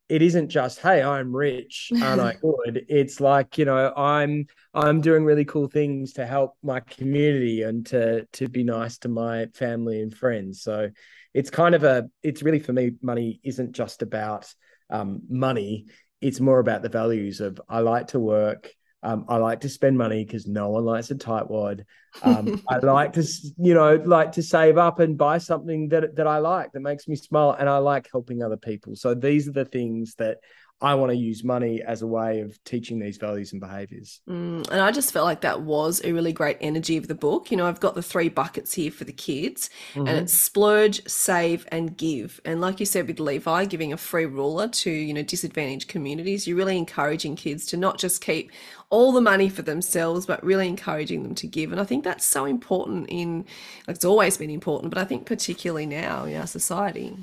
it 0.09 0.23
isn't 0.23 0.49
just 0.49 0.79
hey 0.79 1.01
i'm 1.01 1.33
rich 1.33 1.91
aren't 2.01 2.19
i 2.19 2.33
good 2.41 2.83
it's 2.89 3.21
like 3.21 3.57
you 3.57 3.65
know 3.65 3.93
i'm 3.95 4.45
i'm 4.73 4.99
doing 5.01 5.23
really 5.23 5.45
cool 5.45 5.67
things 5.67 6.13
to 6.13 6.25
help 6.25 6.55
my 6.63 6.79
community 6.79 7.61
and 7.61 7.85
to 7.85 8.25
to 8.33 8.49
be 8.49 8.63
nice 8.63 8.97
to 8.97 9.07
my 9.07 9.45
family 9.53 10.01
and 10.01 10.13
friends 10.13 10.61
so 10.61 10.89
it's 11.33 11.51
kind 11.51 11.75
of 11.75 11.83
a 11.83 12.09
it's 12.23 12.41
really 12.41 12.59
for 12.59 12.73
me 12.73 12.91
money 13.01 13.39
isn't 13.43 13.71
just 13.71 14.01
about 14.01 14.51
um, 14.89 15.21
money 15.29 15.85
it's 16.19 16.39
more 16.39 16.59
about 16.59 16.81
the 16.81 16.89
values 16.89 17.39
of 17.39 17.61
i 17.69 17.79
like 17.79 18.07
to 18.07 18.19
work 18.19 18.73
um, 19.01 19.25
I 19.29 19.37
like 19.37 19.61
to 19.61 19.69
spend 19.69 19.97
money 19.97 20.25
because 20.25 20.45
no 20.45 20.69
one 20.69 20.85
likes 20.85 21.11
a 21.11 21.15
tightwad. 21.15 21.85
Um, 22.23 22.59
I 22.67 22.79
like 22.79 23.13
to, 23.13 23.23
you 23.59 23.75
know, 23.75 24.01
like 24.03 24.31
to 24.31 24.41
save 24.41 24.79
up 24.79 24.99
and 24.99 25.15
buy 25.15 25.37
something 25.37 25.89
that 25.89 26.15
that 26.15 26.25
I 26.25 26.39
like 26.39 26.71
that 26.71 26.79
makes 26.79 27.07
me 27.07 27.15
smile, 27.15 27.55
and 27.57 27.69
I 27.69 27.77
like 27.77 28.09
helping 28.11 28.41
other 28.41 28.57
people. 28.57 28.95
So 28.95 29.13
these 29.13 29.47
are 29.47 29.51
the 29.51 29.63
things 29.63 30.15
that 30.15 30.37
I 30.81 30.95
want 30.95 31.11
to 31.11 31.17
use 31.17 31.43
money 31.43 31.81
as 31.81 32.01
a 32.01 32.07
way 32.07 32.39
of 32.39 32.63
teaching 32.63 32.99
these 32.99 33.17
values 33.17 33.51
and 33.51 33.59
behaviors. 33.59 34.21
Mm, 34.29 34.69
and 34.69 34.79
I 34.81 34.91
just 34.91 35.11
felt 35.11 35.25
like 35.25 35.41
that 35.41 35.61
was 35.61 36.01
a 36.05 36.13
really 36.13 36.31
great 36.31 36.57
energy 36.61 36.95
of 36.95 37.07
the 37.07 37.15
book. 37.15 37.51
You 37.51 37.57
know, 37.57 37.65
I've 37.65 37.81
got 37.81 37.95
the 37.95 38.01
three 38.01 38.29
buckets 38.29 38.73
here 38.73 38.89
for 38.89 39.03
the 39.03 39.11
kids, 39.11 39.69
mm-hmm. 39.93 40.07
and 40.07 40.17
it's 40.17 40.33
splurge, 40.33 41.05
save, 41.05 41.67
and 41.69 41.97
give. 41.97 42.39
And 42.45 42.61
like 42.61 42.79
you 42.79 42.85
said 42.85 43.07
with 43.07 43.19
Levi, 43.19 43.65
giving 43.65 43.91
a 43.91 43.97
free 43.97 44.25
ruler 44.25 44.69
to, 44.69 44.89
you 44.89 45.13
know, 45.13 45.23
disadvantaged 45.23 45.89
communities, 45.89 46.47
you're 46.47 46.57
really 46.57 46.77
encouraging 46.77 47.35
kids 47.35 47.65
to 47.67 47.77
not 47.77 47.97
just 47.97 48.23
keep 48.23 48.49
all 48.89 49.11
the 49.11 49.21
money 49.21 49.49
for 49.49 49.61
themselves, 49.61 50.25
but 50.25 50.43
really 50.43 50.67
encouraging 50.67 51.23
them 51.23 51.35
to 51.35 51.47
give. 51.47 51.73
And 51.73 51.81
I 51.81 51.83
think 51.83 52.05
that's 52.05 52.25
so 52.25 52.45
important 52.45 53.07
in, 53.09 53.45
like, 53.85 53.95
it's 53.95 54.05
always 54.05 54.37
been 54.37 54.49
important, 54.49 54.93
but 54.93 55.01
I 55.01 55.03
think 55.03 55.25
particularly 55.25 55.85
now 55.85 56.23
in 56.23 56.37
our 56.37 56.47
society. 56.47 57.17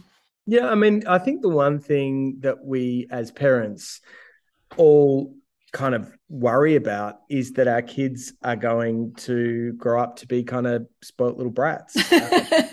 Yeah, 0.46 0.68
I 0.68 0.74
mean, 0.74 1.04
I 1.06 1.18
think 1.18 1.42
the 1.42 1.48
one 1.48 1.80
thing 1.80 2.38
that 2.40 2.64
we 2.64 3.08
as 3.10 3.30
parents 3.30 4.00
all 4.76 5.34
kind 5.72 5.94
of 5.94 6.10
worry 6.28 6.76
about 6.76 7.16
is 7.28 7.52
that 7.52 7.68
our 7.68 7.82
kids 7.82 8.32
are 8.42 8.56
going 8.56 9.14
to 9.14 9.72
grow 9.74 10.02
up 10.02 10.16
to 10.16 10.26
be 10.26 10.42
kind 10.42 10.66
of 10.66 10.86
spoilt 11.02 11.36
little 11.36 11.52
brats. 11.52 11.96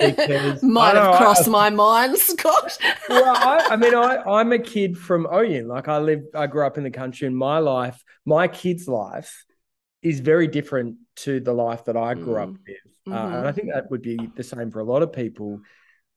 Uh, 0.04 0.58
Might 0.62 0.96
have 0.96 1.16
crossed 1.16 1.48
I, 1.48 1.52
my 1.52 1.70
mind, 1.70 2.18
Scott. 2.18 2.78
well, 3.10 3.36
I, 3.38 3.68
I 3.72 3.76
mean, 3.78 3.96
I, 3.96 4.18
I'm 4.18 4.52
a 4.52 4.60
kid 4.60 4.98
from 4.98 5.26
Oyen. 5.28 5.68
Like 5.68 5.88
I 5.88 6.00
live, 6.00 6.24
I 6.36 6.48
grew 6.48 6.66
up 6.66 6.78
in 6.78 6.84
the 6.84 6.92
country, 6.92 7.26
and 7.26 7.38
my 7.38 7.60
life, 7.60 8.04
my 8.26 8.50
kid's 8.50 8.86
life, 8.86 9.46
is 10.02 10.20
very 10.20 10.48
different 10.48 10.98
to 11.18 11.40
the 11.40 11.54
life 11.54 11.86
that 11.86 11.96
I 11.96 12.16
grew 12.16 12.34
mm. 12.34 12.44
up 12.44 12.50
with. 12.50 12.78
Mm-hmm. 13.08 13.14
Uh, 13.14 13.38
and 13.38 13.48
I 13.48 13.54
think 13.54 13.70
that 13.74 13.90
would 13.92 14.02
be 14.02 14.18
the 14.36 14.44
same 14.44 14.72
for 14.72 14.80
a 14.80 14.84
lot 14.84 15.04
of 15.04 15.14
people. 15.14 15.62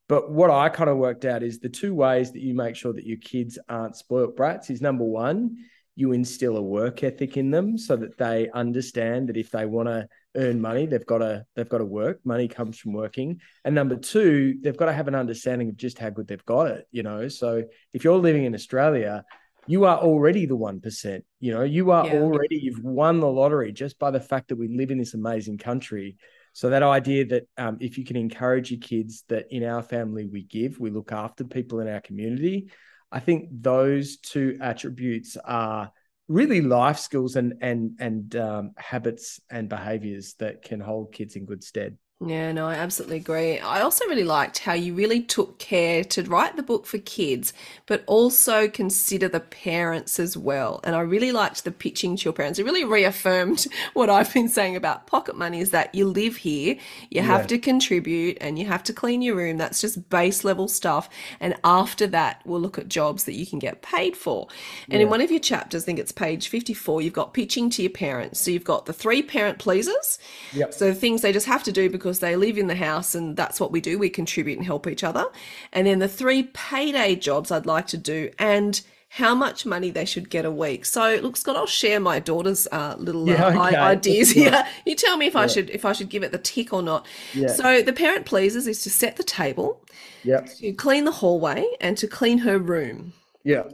But 0.09 0.31
what 0.31 0.51
I 0.51 0.69
kind 0.69 0.89
of 0.89 0.99
worked 0.99 1.25
out 1.25 1.43
is 1.43 1.59
the 1.59 1.69
two 1.69 1.95
ways 1.95 2.33
that 2.33 2.41
you 2.41 2.55
make 2.55 2.77
sure 2.77 2.93
that 2.93 3.07
your 3.07 3.19
kids 3.19 3.59
aren't 3.69 3.97
spoilt 3.97 4.37
brats 4.37 4.71
is 4.71 4.81
number 4.81 5.05
one, 5.05 5.57
you 5.97 6.13
instill 6.13 6.57
a 6.59 6.63
work 6.63 7.03
ethic 7.03 7.37
in 7.37 7.51
them 7.51 7.77
so 7.79 7.97
that 7.97 8.19
they 8.19 8.49
understand 8.51 9.29
that 9.29 9.37
if 9.37 9.51
they 9.51 9.65
want 9.67 9.89
to 9.89 10.07
earn 10.37 10.61
money, 10.61 10.87
they've 10.87 11.07
got 11.07 11.19
to 11.19 11.45
they've 11.57 11.69
got 11.69 11.79
to 11.79 11.85
work. 11.85 12.21
Money 12.25 12.47
comes 12.47 12.79
from 12.79 12.93
working. 12.93 13.41
And 13.65 13.75
number 13.75 13.97
two, 13.97 14.59
they've 14.61 14.77
got 14.77 14.87
to 14.87 14.93
have 14.93 15.09
an 15.09 15.15
understanding 15.15 15.71
of 15.71 15.77
just 15.77 15.99
how 15.99 16.11
good 16.11 16.29
they've 16.29 16.45
got 16.45 16.69
it. 16.69 16.87
You 16.93 17.03
know, 17.03 17.29
so 17.29 17.65
if 17.93 18.05
you're 18.05 18.19
living 18.19 18.45
in 18.45 18.55
Australia, 18.55 19.25
you 19.67 19.87
are 19.87 19.99
already 19.99 20.47
the 20.47 20.55
one 20.55 20.81
percent. 20.81 21.25
You 21.41 21.55
know, 21.55 21.63
you 21.63 21.91
are 21.91 22.07
yeah. 22.07 22.21
already 22.21 22.57
you've 22.57 22.85
won 22.85 23.19
the 23.21 23.27
lottery 23.31 23.73
just 23.73 23.99
by 23.99 24.11
the 24.11 24.21
fact 24.21 24.49
that 24.49 24.57
we 24.57 24.69
live 24.69 24.91
in 24.91 24.99
this 24.99 25.15
amazing 25.15 25.59
country. 25.59 26.19
So 26.57 26.71
that 26.71 26.83
idea 26.83 27.27
that 27.27 27.49
um, 27.59 27.77
if 27.83 27.99
you 27.99 28.05
can 28.07 28.17
encourage 28.17 28.71
your 28.71 28.81
kids 28.81 29.25
that 29.29 29.45
in 29.51 29.63
our 29.63 29.83
family 29.83 30.25
we 30.25 30.43
give, 30.43 30.81
we 30.81 30.89
look 30.89 31.13
after 31.13 31.45
people 31.45 31.81
in 31.81 31.87
our 31.87 32.01
community. 32.01 32.71
I 33.13 33.21
think 33.21 33.51
those 33.53 34.17
two 34.17 34.57
attributes 34.59 35.37
are 35.37 35.93
really 36.29 36.63
life 36.63 36.99
skills 36.99 37.37
and 37.37 37.57
and 37.61 37.99
and 38.01 38.37
um, 38.37 38.71
habits 38.79 39.39
and 39.51 39.69
behaviors 39.69 40.33
that 40.39 40.63
can 40.63 40.81
hold 40.81 41.13
kids 41.13 41.37
in 41.37 41.45
good 41.45 41.63
stead. 41.63 41.99
Yeah, 42.25 42.51
no, 42.53 42.67
I 42.67 42.77
absolutely 42.77 43.19
agree. 43.19 43.59
I 43.59 43.83
also 43.83 44.07
really 44.07 44.25
liked 44.25 44.61
how 44.61 44.73
you 44.73 44.95
really 44.95 45.21
took 45.21 45.59
care 45.59 46.03
to 46.05 46.23
write 46.23 46.57
the 46.57 46.63
book 46.63 46.87
for 46.87 46.97
kids, 46.97 47.53
but 47.85 48.05
also 48.07 48.69
consider 48.69 49.29
the 49.29 49.41
parents 49.41 50.19
as 50.19 50.35
well. 50.35 50.81
And 50.83 50.97
I 50.97 51.01
really 51.01 51.31
liked 51.31 51.65
the 51.65 51.71
pitching 51.71 52.17
to 52.17 52.25
your 52.25 52.33
parents. 52.33 52.59
It 52.59 52.65
really 52.65 52.85
reaffirmed 52.85 53.67
what 53.93 54.09
I've 54.09 54.33
been 54.33 54.49
saying 54.49 54.77
about 54.77 55.07
pocket 55.07 55.37
money 55.37 55.61
is 55.61 55.73
that 55.73 55.95
you 55.95 56.09
live 56.09 56.37
here, 56.37 56.79
you 57.11 57.21
have 57.21 57.43
yeah. 57.43 57.49
to 57.49 57.59
contribute 57.59 58.39
and 58.41 58.59
you 58.59 58.65
have 58.65 58.83
to 58.85 58.95
clean 58.95 59.21
your 59.21 59.37
room. 59.37 59.59
That's 59.59 59.83
just 59.83 60.09
base 60.09 60.43
level 60.43 60.69
stuff. 60.69 61.11
And 61.39 61.55
after 61.65 62.07
that, 62.07 62.41
we'll 62.47 62.61
look 62.61 62.79
at 62.79 62.89
jobs 62.89 63.25
that 63.25 63.35
you 63.35 63.47
can 63.47 63.59
get 63.59 63.83
paid 63.83 64.17
for. 64.17 64.49
And 64.89 65.01
yeah. 65.01 65.05
in 65.05 65.11
one 65.11 65.21
of 65.21 65.31
your 65.31 65.41
chapters, 65.41 65.83
I 65.83 65.85
think 65.85 65.99
it's 65.99 66.13
page 66.13 66.49
54, 66.49 67.03
you've 67.03 67.13
got 67.13 67.35
pitching 67.35 67.69
to 67.71 67.83
your 67.83 67.91
parents. 67.91 68.41
So 68.41 68.51
you've 68.51 68.65
got 68.65 68.87
the 68.87 68.95
three 68.95 69.21
parent 69.21 69.59
pleasers. 69.59 70.19
Yep. 70.55 70.73
So 70.73 70.95
things 70.95 71.21
they 71.21 71.35
just 71.35 71.45
have 71.45 71.63
to 71.65 71.73
do 71.73 71.91
because 71.91 72.06
because 72.07 72.21
they 72.21 72.37
live 72.37 72.57
in 72.57 72.69
the 72.69 72.77
house 72.77 73.17
and 73.17 73.37
that's 73.37 73.59
what 73.59 73.73
we 73.73 73.81
do. 73.81 73.99
We 73.99 74.09
contribute 74.09 74.59
and 74.59 74.65
help 74.65 74.87
each 74.87 75.03
other. 75.03 75.27
And 75.73 75.89
then 75.89 75.99
the 75.99 76.07
three 76.07 76.45
payday 76.45 77.17
jobs 77.17 77.51
I'd 77.51 77.67
like 77.67 77.89
to 77.89 77.97
do 77.97 78.31
and 78.39 78.81
how 79.09 79.35
much 79.35 79.67
money 79.67 79.91
they 79.91 80.05
should 80.05 80.31
get 80.31 80.45
a 80.45 80.51
week. 80.53 80.85
So, 80.85 81.19
look, 81.21 81.37
Scott, 81.37 81.57
I'll 81.57 81.67
share 81.67 81.99
my 81.99 82.21
daughter's 82.21 82.69
uh, 82.71 82.95
little 82.97 83.29
yeah, 83.29 83.47
uh, 83.47 83.67
okay. 83.67 83.77
ideas 83.77 84.31
here. 84.41 84.65
You 84.85 84.95
tell 84.95 85.17
me 85.17 85.27
if 85.27 85.35
yeah. 85.35 85.41
I 85.41 85.47
should 85.49 85.69
if 85.71 85.85
I 85.85 85.93
should 85.95 86.09
give 86.09 86.23
it 86.23 86.31
the 86.31 86.39
tick 86.39 86.73
or 86.73 86.81
not. 86.81 87.09
Yeah. 87.35 87.49
So, 87.49 87.83
the 87.83 87.93
parent 87.93 88.25
pleases 88.25 88.69
is 88.69 88.83
to 88.83 88.91
set 88.91 89.17
the 89.17 89.25
table, 89.25 89.85
yeah, 90.23 90.43
to 90.59 90.73
clean 90.75 91.07
the 91.07 91.13
hallway, 91.13 91.67
and 91.81 91.99
to 91.99 92.07
clean 92.07 92.39
her 92.39 92.59
room. 92.59 93.15
Yeah. 93.43 93.65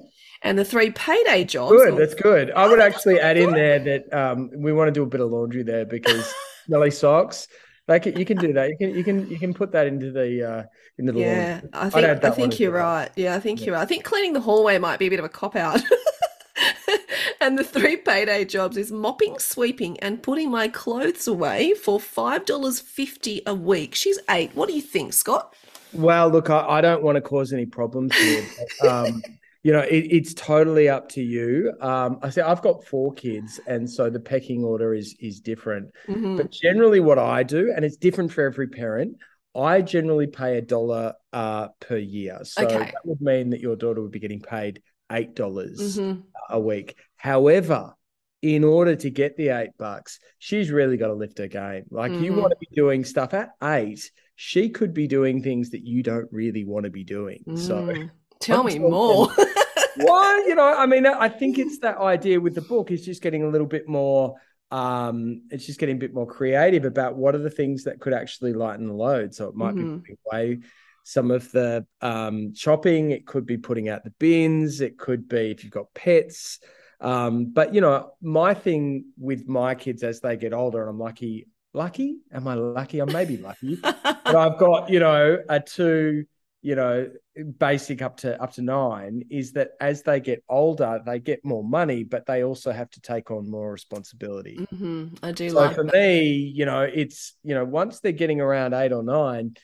And 0.41 0.59
the 0.59 0.65
three 0.65 0.91
payday 0.91 1.45
jobs. 1.45 1.73
Good, 1.73 1.99
that's 1.99 2.15
good. 2.15 2.51
I 2.53 2.67
would 2.67 2.81
actually 2.81 3.21
add 3.21 3.37
in 3.37 3.53
there 3.53 3.79
that 3.79 4.13
um, 4.15 4.51
we 4.55 4.73
want 4.73 4.89
to 4.89 4.93
do 4.93 5.03
a 5.03 5.07
bit 5.07 5.21
of 5.21 5.31
laundry 5.31 5.63
there 5.63 5.85
because 5.85 6.33
smelly 6.67 6.91
socks 6.91 7.47
like 7.89 8.07
you 8.07 8.25
can 8.25 8.39
do 8.39 8.53
that. 8.53 8.71
You 8.71 8.77
can 8.79 8.95
you 8.95 9.05
can 9.05 9.29
you 9.29 9.39
can 9.39 9.55
put 9.55 9.73
that 9.73 9.87
into 9.87 10.13
the 10.13 10.43
uh 10.43 10.63
into 10.99 11.13
the 11.13 11.21
yeah. 11.21 11.61
I 11.73 11.91
think 11.91 12.25
I 12.25 12.31
think 12.31 12.61
you're 12.61 12.73
right. 12.73 13.11
Yeah, 13.17 13.35
I 13.35 13.41
think 13.41 13.61
yeah. 13.61 13.67
you're 13.67 13.75
right. 13.75 13.83
I 13.83 13.87
think 13.87 14.05
cleaning 14.05 14.33
the 14.33 14.41
hallway 14.41 14.79
might 14.79 14.99
be 14.99 15.07
a 15.07 15.11
bit 15.11 15.19
of 15.19 15.25
a 15.25 15.29
cop 15.29 15.57
out. 15.57 15.81
and 17.41 17.59
the 17.59 17.65
three 17.65 17.97
payday 17.97 18.45
jobs 18.45 18.77
is 18.77 18.93
mopping, 18.93 19.39
sweeping, 19.39 19.99
and 20.01 20.23
putting 20.23 20.51
my 20.51 20.69
clothes 20.69 21.27
away 21.27 21.75
for 21.75 21.99
five 21.99 22.45
dollars 22.45 22.79
fifty 22.79 23.43
a 23.47 23.55
week. 23.55 23.95
She's 23.95 24.19
eight. 24.31 24.55
What 24.55 24.69
do 24.69 24.75
you 24.75 24.83
think, 24.83 25.13
Scott? 25.13 25.55
Well, 25.93 26.29
look, 26.29 26.51
I, 26.51 26.65
I 26.67 26.81
don't 26.81 27.03
want 27.03 27.17
to 27.17 27.21
cause 27.21 27.53
any 27.53 27.67
problems 27.67 28.17
here. 28.17 28.47
But, 28.81 28.89
um, 28.89 29.23
you 29.63 29.73
know, 29.73 29.81
it, 29.81 30.07
it's 30.11 30.35
totally 30.35 30.89
up 30.89 31.09
to 31.11 31.23
you. 31.23 31.73
Um, 31.81 32.19
I 32.23 32.31
say 32.31 32.43
I've 32.43 32.63
got 32.63 32.85
four 32.85 33.13
kids, 33.13 33.61
and 33.67 33.89
so 33.89 34.11
the 34.11 34.21
pecking 34.21 34.65
order 34.65 34.93
is 34.93 35.15
is 35.21 35.41
different. 35.41 35.91
Mm-hmm. 36.09 36.37
But 36.37 36.51
generally, 36.51 37.01
what 37.01 37.19
I 37.19 37.43
do, 37.43 37.73
and 37.75 37.85
it's 37.85 37.97
different 37.97 38.33
for 38.33 38.45
every 38.45 38.69
parent, 38.69 39.17
I 39.55 39.83
generally 39.83 40.27
pay 40.27 40.59
a 40.59 40.63
dollar 40.63 41.15
uh, 41.33 41.69
per 41.81 41.97
year. 41.97 42.41
So 42.43 42.65
okay. 42.65 42.79
that 42.79 42.95
would 43.05 43.21
mean 43.21 43.51
that 43.51 43.61
your 43.61 43.77
daughter 43.77 44.03
would 44.03 44.11
be 44.13 44.19
getting 44.19 44.41
paid 44.41 44.83
eight 45.11 45.35
dollars 45.35 45.99
mm-hmm. 45.99 46.21
a 46.51 46.59
week. 46.59 46.97
However, 47.17 47.95
in 48.41 48.65
order 48.65 48.97
to 48.97 49.11
get 49.11 49.37
the 49.37 49.51
eight 49.51 49.71
bucks, 49.79 50.19
she's 50.39 50.73
really 50.73 50.97
got 50.97 51.07
to 51.07 51.15
lift 51.15 51.39
her 51.39 51.47
game. 51.47 51.85
Like 51.91 52.11
mm-hmm. 52.11 52.25
you 52.25 52.35
want 52.35 52.51
to 52.51 52.57
be 52.59 52.75
doing 52.75 53.05
stuff 53.05 53.33
at 53.33 53.51
eight, 53.63 54.11
she 54.35 54.71
could 54.71 54.93
be 54.93 55.07
doing 55.07 55.41
things 55.41 55.71
that 55.71 55.87
you 55.87 56.03
don't 56.03 56.27
really 56.33 56.65
want 56.65 56.85
to 56.85 56.91
be 56.91 57.05
doing. 57.05 57.45
Mm. 57.47 57.59
So 57.59 57.95
Tell 58.43 58.63
me 58.65 58.79
more. 58.79 59.29
well, 59.97 60.49
you 60.49 60.55
know, 60.55 60.75
I 60.75 60.87
mean, 60.87 61.07
I 61.07 61.29
think 61.29 61.59
it's 61.59 61.79
that 61.79 61.99
idea 61.99 62.41
with 62.41 62.55
the 62.55 62.63
book 62.63 62.91
is 62.91 63.05
just 63.05 63.23
getting 63.23 63.43
a 63.43 63.49
little 63.49 63.67
bit 63.67 63.89
more. 63.89 64.35
Um, 64.71 65.43
it's 65.51 65.67
just 65.67 65.79
getting 65.79 65.97
a 65.97 65.99
bit 65.99 66.15
more 66.15 66.27
creative 66.27 66.85
about 66.85 67.17
what 67.17 67.35
are 67.35 67.39
the 67.39 67.51
things 67.51 67.85
that 67.85 68.01
could 68.01 68.15
actually 68.15 68.55
lighten 68.55 68.87
the 68.87 68.95
load. 68.95 69.35
So 69.35 69.49
it 69.49 69.55
might 69.55 69.75
mm-hmm. 69.75 69.97
be 69.97 70.01
putting 70.01 70.17
away 70.31 70.59
some 71.05 71.31
of 71.31 71.51
the 71.53 71.87
um, 72.01 72.55
shopping. 72.55 73.11
It 73.11 73.27
could 73.27 73.47
be 73.47 73.59
putting 73.59 73.89
out 73.89 74.05
the 74.05 74.15
bins. 74.19 74.81
It 74.81 74.99
could 74.99 75.29
be 75.29 75.51
if 75.51 75.63
you've 75.63 75.73
got 75.73 75.93
pets. 75.95 76.61
Um, 77.01 77.47
but 77.47 77.75
you 77.75 77.81
know, 77.81 78.13
my 78.23 78.55
thing 78.55 79.07
with 79.19 79.49
my 79.49 79.75
kids 79.75 80.03
as 80.03 80.21
they 80.21 80.37
get 80.37 80.53
older, 80.53 80.81
and 80.81 80.91
I'm 80.91 80.99
lucky, 80.99 81.49
lucky. 81.75 82.19
Am 82.33 82.47
I 82.47 82.55
lucky? 82.55 83.03
I 83.03 83.07
may 83.07 83.25
be 83.25 83.37
lucky, 83.37 83.77
but 83.83 84.37
I've 84.37 84.59
got 84.59 84.89
you 84.89 85.01
know 85.01 85.39
a 85.49 85.61
two, 85.61 86.25
you 86.63 86.77
know, 86.77 87.11
basic 87.59 88.03
up 88.03 88.19
to 88.19 88.41
up 88.41 88.53
to 88.53 88.63
nine. 88.63 89.25
Is 89.31 89.53
that 89.53 89.71
as 89.81 90.03
they 90.03 90.21
get 90.21 90.43
older, 90.49 91.01
they 91.05 91.19
get 91.19 91.45
more 91.45 91.65
money, 91.65 92.05
but 92.05 92.25
they 92.27 92.45
also 92.45 92.71
have 92.73 92.89
to 92.91 93.01
take 93.01 93.31
on 93.31 93.51
more 93.51 93.73
responsibility. 93.73 94.65
hmm 94.79 95.09
I 95.23 95.33
do 95.33 95.49
So 95.49 95.57
like 95.57 95.75
for 95.75 95.85
that. 95.85 95.93
me, 95.93 96.23
you 96.55 96.65
know, 96.65 96.83
it's 96.83 97.35
you 97.43 97.55
know, 97.55 97.65
once 97.65 98.01
they're 98.01 98.13
getting 98.13 98.41
around 98.41 98.75
eight 98.75 98.93
or 98.93 99.03
nine, 99.03 99.57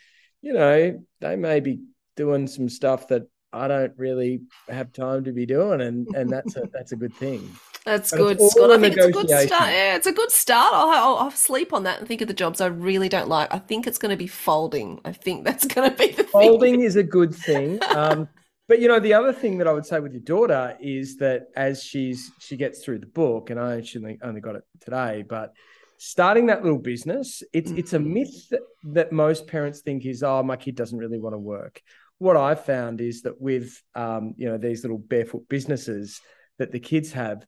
you 0.43 0.53
know, 0.53 1.03
they 1.21 1.37
may 1.37 1.61
be 1.61 1.81
doing 2.17 2.47
some 2.47 2.69
stuff 2.69 3.09
that 3.09 3.23
I 3.53 3.69
don't 3.69 3.93
really 3.97 4.43
have 4.69 4.93
time 4.93 5.25
to 5.25 5.33
be 5.33 5.47
doing, 5.47 5.81
and 5.81 6.07
and 6.15 6.31
that's 6.31 6.57
a 6.57 6.69
that's 6.73 6.93
a 6.93 6.97
good 6.97 7.17
thing. 7.17 7.61
That's 7.89 8.11
But 8.11 8.19
good, 8.19 8.51
Scott. 8.51 8.71
I 8.71 8.79
think 8.79 8.97
it's 8.99 9.07
a 9.07 9.11
good 9.11 9.31
start. 9.31 9.71
Yeah, 9.71 9.97
it's 9.97 10.07
a 10.07 10.13
good 10.13 10.31
start. 10.31 10.75
I'll, 10.75 10.91
I'll, 10.91 11.17
I'll 11.17 11.31
sleep 11.31 11.73
on 11.73 11.85
that 11.85 12.01
and 12.01 12.07
think 12.07 12.21
of 12.21 12.29
the 12.29 12.35
jobs 12.35 12.61
I 12.61 12.67
really 12.67 13.09
don't 13.09 13.29
like. 13.31 13.53
I 13.53 13.59
think 13.59 13.87
it's 13.87 13.97
going 13.97 14.11
to 14.11 14.17
be 14.17 14.27
folding. 14.27 15.01
I 15.07 15.13
think 15.13 15.45
that's 15.45 15.65
going 15.75 15.91
to 15.91 15.97
be 15.97 16.09
the 16.09 16.25
thing. 16.25 16.27
Folding 16.27 16.83
is 16.83 16.97
a 16.97 17.03
good 17.03 17.35
thing. 17.35 17.81
Um, 17.89 18.29
but 18.69 18.81
you 18.81 18.89
know, 18.89 19.01
the 19.01 19.15
other 19.15 19.33
thing 19.33 19.57
that 19.59 19.67
I 19.67 19.73
would 19.73 19.87
say 19.87 20.01
with 20.01 20.13
your 20.13 20.21
daughter 20.21 20.77
is 20.79 21.17
that 21.17 21.47
as 21.57 21.83
she's 21.83 22.31
she 22.39 22.59
gets 22.59 22.85
through 22.85 22.99
the 22.99 23.07
book, 23.07 23.49
and 23.49 23.59
I 23.59 23.79
actually 23.79 24.19
only 24.23 24.43
got 24.43 24.57
it 24.57 24.65
today, 24.83 25.25
but 25.27 25.55
starting 25.97 26.47
that 26.47 26.63
little 26.63 26.79
business, 26.79 27.43
it's 27.55 27.71
it's 27.71 27.95
a 27.95 27.99
myth 27.99 28.51
that, 28.51 28.61
that 28.85 29.13
most 29.13 29.47
parents 29.47 29.81
think 29.81 30.05
is, 30.05 30.23
oh, 30.23 30.43
my 30.43 30.57
kid 30.57 30.75
doesn't 30.75 30.99
really 30.99 31.19
want 31.19 31.33
to 31.33 31.39
work. 31.39 31.81
What 32.19 32.37
I've 32.37 32.67
found 32.67 33.01
is 33.01 33.23
that 33.23 33.41
with 33.41 33.83
um, 33.95 34.35
you 34.37 34.47
know 34.47 34.59
these 34.59 34.85
little 34.85 34.99
barefoot 34.99 35.49
businesses 35.49 36.21
that 36.59 36.71
the 36.71 36.81
kids 36.81 37.13
have, 37.13 37.47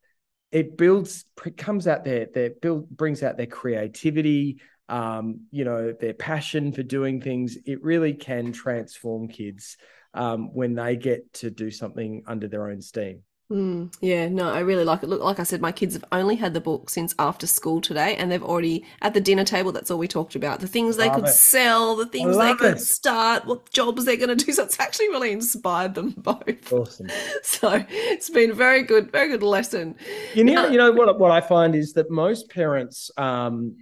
it 0.52 0.76
builds 0.76 1.24
comes 1.56 1.86
out 1.86 2.04
their 2.04 2.26
their 2.26 2.50
build 2.50 2.88
brings 2.90 3.22
out 3.22 3.36
their 3.36 3.46
creativity 3.46 4.60
um, 4.90 5.42
you 5.52 5.64
know 5.64 5.92
their 5.92 6.14
passion 6.14 6.72
for 6.72 6.82
doing 6.82 7.20
things. 7.20 7.56
It 7.64 7.82
really 7.82 8.12
can 8.12 8.52
transform 8.52 9.28
kids 9.28 9.76
um, 10.14 10.52
when 10.52 10.74
they 10.74 10.96
get 10.96 11.32
to 11.34 11.50
do 11.50 11.70
something 11.70 12.24
under 12.26 12.48
their 12.48 12.68
own 12.68 12.82
steam 12.82 13.22
Mm, 13.50 13.92
yeah, 14.00 14.28
no, 14.28 14.48
I 14.48 14.60
really 14.60 14.84
like 14.84 15.02
it. 15.02 15.08
Look, 15.08 15.20
like 15.22 15.40
I 15.40 15.42
said, 15.42 15.60
my 15.60 15.72
kids 15.72 15.94
have 15.94 16.04
only 16.12 16.36
had 16.36 16.54
the 16.54 16.60
book 16.60 16.88
since 16.88 17.16
after 17.18 17.48
school 17.48 17.80
today, 17.80 18.14
and 18.14 18.30
they've 18.30 18.42
already 18.44 18.84
at 19.02 19.12
the 19.12 19.20
dinner 19.20 19.42
table. 19.42 19.72
That's 19.72 19.90
all 19.90 19.98
we 19.98 20.06
talked 20.06 20.36
about: 20.36 20.60
the 20.60 20.68
things 20.68 20.96
they 20.96 21.10
Love 21.10 21.10
could 21.10 21.26
it. 21.26 21.28
sell, 21.28 21.96
the 21.96 22.06
things 22.06 22.38
they 22.38 22.54
could 22.54 22.78
it. 22.78 22.78
start, 22.78 23.46
what 23.46 23.68
jobs 23.72 24.04
they're 24.04 24.16
going 24.16 24.28
to 24.38 24.44
do. 24.44 24.52
So 24.52 24.62
it's 24.62 24.78
actually 24.78 25.08
really 25.08 25.32
inspired 25.32 25.94
them 25.94 26.10
both. 26.16 26.44
awesome 26.70 27.12
So 27.42 27.84
it's 27.88 28.30
been 28.30 28.52
a 28.52 28.54
very 28.54 28.82
good, 28.82 29.10
very 29.10 29.28
good 29.28 29.42
lesson. 29.42 29.96
you 30.32 30.44
know 30.44 30.66
you 30.66 30.78
know 30.78 30.92
what 30.92 31.18
what 31.18 31.30
i 31.30 31.40
find 31.40 31.74
is 31.74 31.92
that 31.94 32.10
most 32.10 32.48
parents 32.50 33.10
um, 33.16 33.76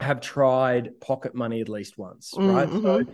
have 0.00 0.20
tried 0.20 1.00
pocket 1.00 1.34
money 1.34 1.60
at 1.60 1.68
least 1.68 1.98
once 1.98 2.36
Mm, 2.36 2.42
right 2.44 2.70
mhm. 2.72 2.82
so 2.82 3.04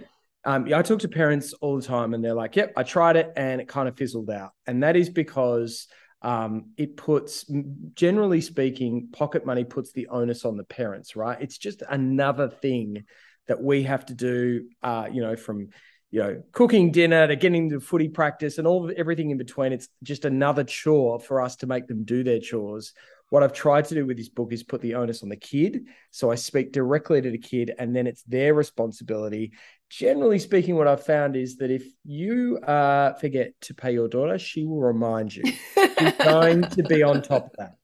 um, 0.49 0.67
yeah, 0.67 0.79
I 0.79 0.83
talk 0.83 1.01
to 1.01 1.09
parents 1.09 1.53
all 1.53 1.77
the 1.77 1.85
time, 1.85 2.15
and 2.15 2.25
they're 2.25 2.33
like, 2.33 2.57
"Yep, 2.57 2.73
I 2.75 2.83
tried 2.83 3.17
it, 3.17 3.31
and 3.37 3.61
it 3.61 3.69
kind 3.69 3.87
of 3.87 3.99
fizzled 3.99 4.31
out." 4.31 4.53
And 4.67 4.83
that 4.83 4.97
is 4.97 5.11
because 5.11 5.89
um, 6.23 6.71
it 6.79 6.97
puts, 6.97 7.45
generally 7.93 8.41
speaking, 8.41 9.11
pocket 9.13 9.45
money 9.45 9.65
puts 9.65 9.93
the 9.93 10.07
onus 10.07 10.47
on 10.47 10.57
the 10.57 10.65
parents. 10.65 11.17
Right? 11.17 11.37
It's 11.39 11.59
just 11.59 11.83
another 11.87 12.49
thing 12.49 13.05
that 13.47 13.63
we 13.63 13.83
have 13.83 14.07
to 14.07 14.15
do. 14.15 14.71
Uh, 14.83 15.09
you 15.13 15.21
know, 15.21 15.37
from 15.37 15.69
you 16.11 16.21
know 16.21 16.43
cooking 16.53 16.93
dinner 16.93 17.27
to 17.27 17.37
getting 17.37 17.69
to 17.69 17.79
footy 17.79 18.09
practice 18.09 18.57
and 18.57 18.67
all 18.67 18.91
everything 18.97 19.29
in 19.29 19.37
between. 19.37 19.75
It's 19.75 19.89
just 20.03 20.25
another 20.25 20.65
chore 20.65 21.21
for 21.21 21.43
us 21.43 21.57
to 21.57 21.67
make 21.67 21.89
them 21.89 22.05
do 22.05 22.25
their 22.25 22.41
chores. 22.41 22.95
What 23.29 23.43
I've 23.43 23.53
tried 23.53 23.85
to 23.87 23.95
do 23.95 24.07
with 24.07 24.17
this 24.17 24.31
book 24.31 24.55
is 24.55 24.63
put 24.63 24.81
the 24.81 24.95
onus 24.95 25.23
on 25.23 25.29
the 25.29 25.37
kid. 25.37 25.85
So 26.11 26.31
I 26.31 26.37
speak 26.37 26.73
directly 26.73 27.21
to 27.21 27.31
the 27.31 27.37
kid, 27.37 27.75
and 27.79 27.95
then 27.95 28.07
it's 28.07 28.23
their 28.23 28.55
responsibility 28.55 29.53
generally 29.89 30.39
speaking, 30.39 30.77
what 30.77 30.87
I've 30.89 31.05
found 31.05 31.37
is 31.37 31.57
that 31.57 31.71
if 31.71 31.85
you 32.05 32.59
uh, 32.59 33.15
forget 33.15 33.53
to 33.63 33.75
pay 33.75 33.93
your 33.93 34.09
daughter, 34.09 34.39
she 34.39 34.65
will 34.65 34.81
remind 34.81 35.35
you. 35.35 35.45
She's 35.45 36.13
going 36.25 36.63
to 36.63 36.83
be 36.83 37.03
on 37.03 37.23
top 37.23 37.47
of 37.47 37.53
that. 37.59 37.75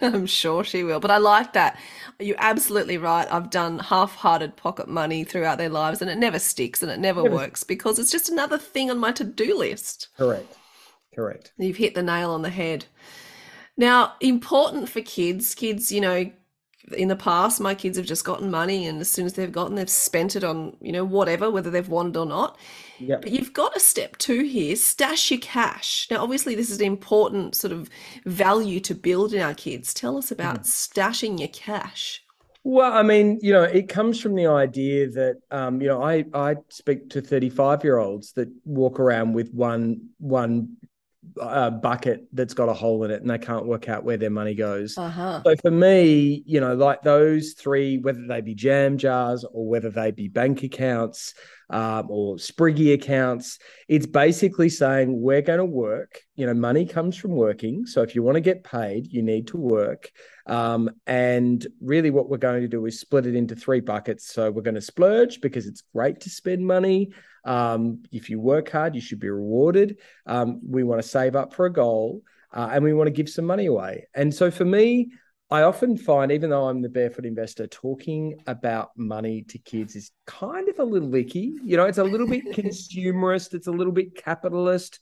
I'm 0.00 0.26
sure 0.26 0.62
she 0.62 0.84
will. 0.84 1.00
But 1.00 1.10
I 1.10 1.18
like 1.18 1.52
that. 1.54 1.78
You're 2.20 2.36
absolutely 2.38 2.96
right. 2.96 3.26
I've 3.32 3.50
done 3.50 3.80
half-hearted 3.80 4.54
pocket 4.56 4.88
money 4.88 5.24
throughout 5.24 5.58
their 5.58 5.68
lives, 5.68 6.00
and 6.00 6.10
it 6.10 6.18
never 6.18 6.38
sticks 6.38 6.82
and 6.82 6.92
it 6.92 7.00
never 7.00 7.22
Never- 7.22 7.34
works 7.34 7.64
because 7.64 7.98
it's 7.98 8.12
just 8.12 8.28
another 8.28 8.58
thing 8.58 8.90
on 8.90 8.98
my 8.98 9.10
to-do 9.12 9.58
list. 9.58 10.08
Correct. 10.16 10.56
Correct. 11.14 11.52
You've 11.58 11.76
hit 11.76 11.94
the 11.94 12.02
nail 12.02 12.30
on 12.30 12.42
the 12.42 12.50
head. 12.50 12.86
Now, 13.76 14.14
important 14.20 14.88
for 14.88 15.00
kids, 15.00 15.54
kids, 15.54 15.90
you 15.90 16.00
know, 16.00 16.30
in 16.92 17.08
the 17.08 17.16
past, 17.16 17.60
my 17.60 17.74
kids 17.74 17.96
have 17.96 18.06
just 18.06 18.24
gotten 18.24 18.50
money, 18.50 18.86
and 18.86 19.00
as 19.00 19.10
soon 19.10 19.26
as 19.26 19.32
they've 19.34 19.50
gotten, 19.50 19.76
they've 19.76 19.88
spent 19.88 20.36
it 20.36 20.44
on, 20.44 20.76
you 20.80 20.92
know, 20.92 21.04
whatever, 21.04 21.50
whether 21.50 21.70
they've 21.70 21.88
wanted 21.88 22.16
or 22.16 22.26
not. 22.26 22.58
Yep. 22.98 23.22
But 23.22 23.30
you've 23.32 23.52
got 23.52 23.76
a 23.76 23.80
step 23.80 24.18
two 24.18 24.42
here 24.42 24.76
stash 24.76 25.30
your 25.30 25.40
cash. 25.40 26.06
Now, 26.10 26.22
obviously, 26.22 26.54
this 26.54 26.70
is 26.70 26.80
an 26.80 26.86
important 26.86 27.54
sort 27.54 27.72
of 27.72 27.88
value 28.24 28.80
to 28.80 28.94
build 28.94 29.32
in 29.32 29.40
our 29.40 29.54
kids. 29.54 29.94
Tell 29.94 30.16
us 30.16 30.30
about 30.30 30.62
stashing 30.62 31.38
your 31.38 31.48
cash. 31.48 32.22
Well, 32.66 32.92
I 32.92 33.02
mean, 33.02 33.38
you 33.42 33.52
know, 33.52 33.64
it 33.64 33.88
comes 33.88 34.18
from 34.20 34.34
the 34.34 34.46
idea 34.46 35.10
that, 35.10 35.36
um, 35.50 35.82
you 35.82 35.88
know, 35.88 36.02
I 36.02 36.24
I 36.32 36.56
speak 36.70 37.10
to 37.10 37.20
thirty 37.20 37.50
five 37.50 37.84
year 37.84 37.98
olds 37.98 38.32
that 38.32 38.48
walk 38.64 38.98
around 38.98 39.34
with 39.34 39.52
one 39.52 40.08
one 40.18 40.76
uh, 41.40 41.70
bucket 41.70 42.26
that's 42.32 42.54
got 42.54 42.68
a 42.68 42.72
hole 42.72 43.04
in 43.04 43.10
it, 43.10 43.20
and 43.20 43.30
they 43.30 43.38
can't 43.38 43.66
work 43.66 43.88
out 43.88 44.04
where 44.04 44.16
their 44.16 44.30
money 44.30 44.54
goes. 44.54 44.96
Uh 44.96 45.08
huh. 45.08 45.42
So 45.44 45.56
for 45.56 45.70
me, 45.70 46.42
you 46.46 46.60
know, 46.60 46.74
like 46.74 47.02
those 47.02 47.52
three, 47.52 47.98
whether 47.98 48.26
they 48.26 48.40
be 48.40 48.54
jam 48.54 48.98
jars 48.98 49.44
or 49.44 49.66
whether 49.66 49.90
they 49.90 50.10
be 50.10 50.28
bank 50.28 50.62
accounts 50.62 51.34
um, 51.70 52.06
or 52.10 52.36
spriggy 52.36 52.94
accounts, 52.94 53.58
it's 53.88 54.06
basically 54.06 54.68
saying 54.68 55.20
we're 55.20 55.42
going 55.42 55.58
to 55.58 55.64
work. 55.64 56.20
You 56.36 56.46
know, 56.46 56.54
money 56.54 56.86
comes 56.86 57.16
from 57.16 57.32
working. 57.32 57.86
So 57.86 58.02
if 58.02 58.14
you 58.14 58.22
want 58.22 58.36
to 58.36 58.40
get 58.40 58.64
paid, 58.64 59.12
you 59.12 59.22
need 59.22 59.48
to 59.48 59.56
work. 59.56 60.10
Um, 60.46 60.90
and 61.06 61.66
really, 61.80 62.10
what 62.10 62.28
we're 62.28 62.38
going 62.38 62.62
to 62.62 62.68
do 62.68 62.84
is 62.86 63.00
split 63.00 63.26
it 63.26 63.34
into 63.34 63.56
three 63.56 63.80
buckets. 63.80 64.32
So 64.32 64.50
we're 64.50 64.62
going 64.62 64.74
to 64.74 64.80
splurge 64.80 65.40
because 65.40 65.66
it's 65.66 65.82
great 65.94 66.20
to 66.20 66.30
spend 66.30 66.66
money. 66.66 67.12
Um, 67.44 68.02
if 68.10 68.30
you 68.30 68.40
work 68.40 68.70
hard, 68.70 68.94
you 68.94 69.00
should 69.00 69.20
be 69.20 69.28
rewarded. 69.28 69.98
Um, 70.26 70.60
we 70.66 70.82
want 70.82 71.02
to 71.02 71.08
save 71.08 71.36
up 71.36 71.54
for 71.54 71.66
a 71.66 71.72
goal 71.72 72.22
uh, 72.52 72.70
and 72.72 72.84
we 72.84 72.94
want 72.94 73.08
to 73.08 73.12
give 73.12 73.28
some 73.28 73.44
money 73.44 73.66
away. 73.66 74.06
And 74.14 74.32
so 74.32 74.50
for 74.50 74.64
me, 74.64 75.10
I 75.50 75.62
often 75.62 75.96
find, 75.96 76.32
even 76.32 76.50
though 76.50 76.68
I'm 76.68 76.80
the 76.80 76.88
barefoot 76.88 77.26
investor, 77.26 77.66
talking 77.66 78.36
about 78.46 78.90
money 78.96 79.42
to 79.48 79.58
kids 79.58 79.94
is 79.94 80.10
kind 80.26 80.68
of 80.68 80.78
a 80.78 80.84
little 80.84 81.14
icky. 81.14 81.54
You 81.62 81.76
know, 81.76 81.84
it's 81.84 81.98
a 81.98 82.04
little 82.04 82.26
bit 82.26 82.46
consumerist, 82.52 83.54
it's 83.54 83.66
a 83.66 83.72
little 83.72 83.92
bit 83.92 84.16
capitalist. 84.16 85.00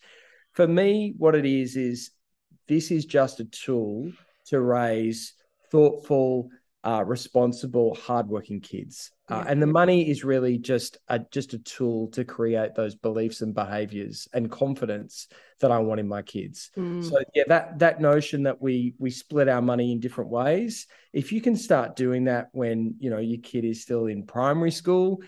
For 0.53 0.67
me, 0.67 1.15
what 1.17 1.35
it 1.35 1.47
is, 1.47 1.77
is 1.77 2.11
this 2.69 2.91
is 2.91 3.05
just 3.05 3.41
a 3.41 3.45
tool 3.45 4.11
to 4.47 4.61
raise 4.61 5.35
thoughtful, 5.71 6.51
uh, 6.85 7.05
responsible, 7.07 7.95
hardworking 7.95 8.61
kids. 8.61 9.12
Uh, 9.31 9.42
Yeah. 9.45 9.53
and 9.53 9.62
the 9.62 9.66
money 9.66 10.11
is 10.11 10.25
really 10.25 10.59
just 10.59 10.99
a 11.09 11.21
just 11.21 11.55
a 11.55 11.59
tool 11.59 12.09
to 12.09 12.25
create 12.25 12.75
those 12.75 12.97
beliefs 12.97 13.40
and 13.40 13.55
behaviors 13.55 14.29
and 14.33 14.51
confidence 14.51 15.29
that 15.61 15.71
I 15.71 15.79
want 15.79 16.01
in 16.01 16.09
my 16.09 16.23
kids. 16.23 16.71
Mm. 16.77 17.03
So 17.05 17.18
yeah, 17.35 17.45
that 17.47 17.79
that 17.79 18.01
notion 18.01 18.42
that 18.45 18.61
we 18.61 18.95
we 18.99 19.11
split 19.11 19.49
our 19.49 19.62
money 19.62 19.92
in 19.92 20.01
different 20.01 20.31
ways. 20.31 20.87
If 21.12 21.31
you 21.33 21.40
can 21.40 21.57
start 21.57 21.95
doing 21.95 22.25
that 22.25 22.49
when 22.53 22.97
you 22.99 23.11
know 23.11 23.18
your 23.18 23.40
kid 23.40 23.64
is 23.64 23.83
still 23.83 24.07
in 24.07 24.27
primary 24.27 24.73
school, 24.73 25.23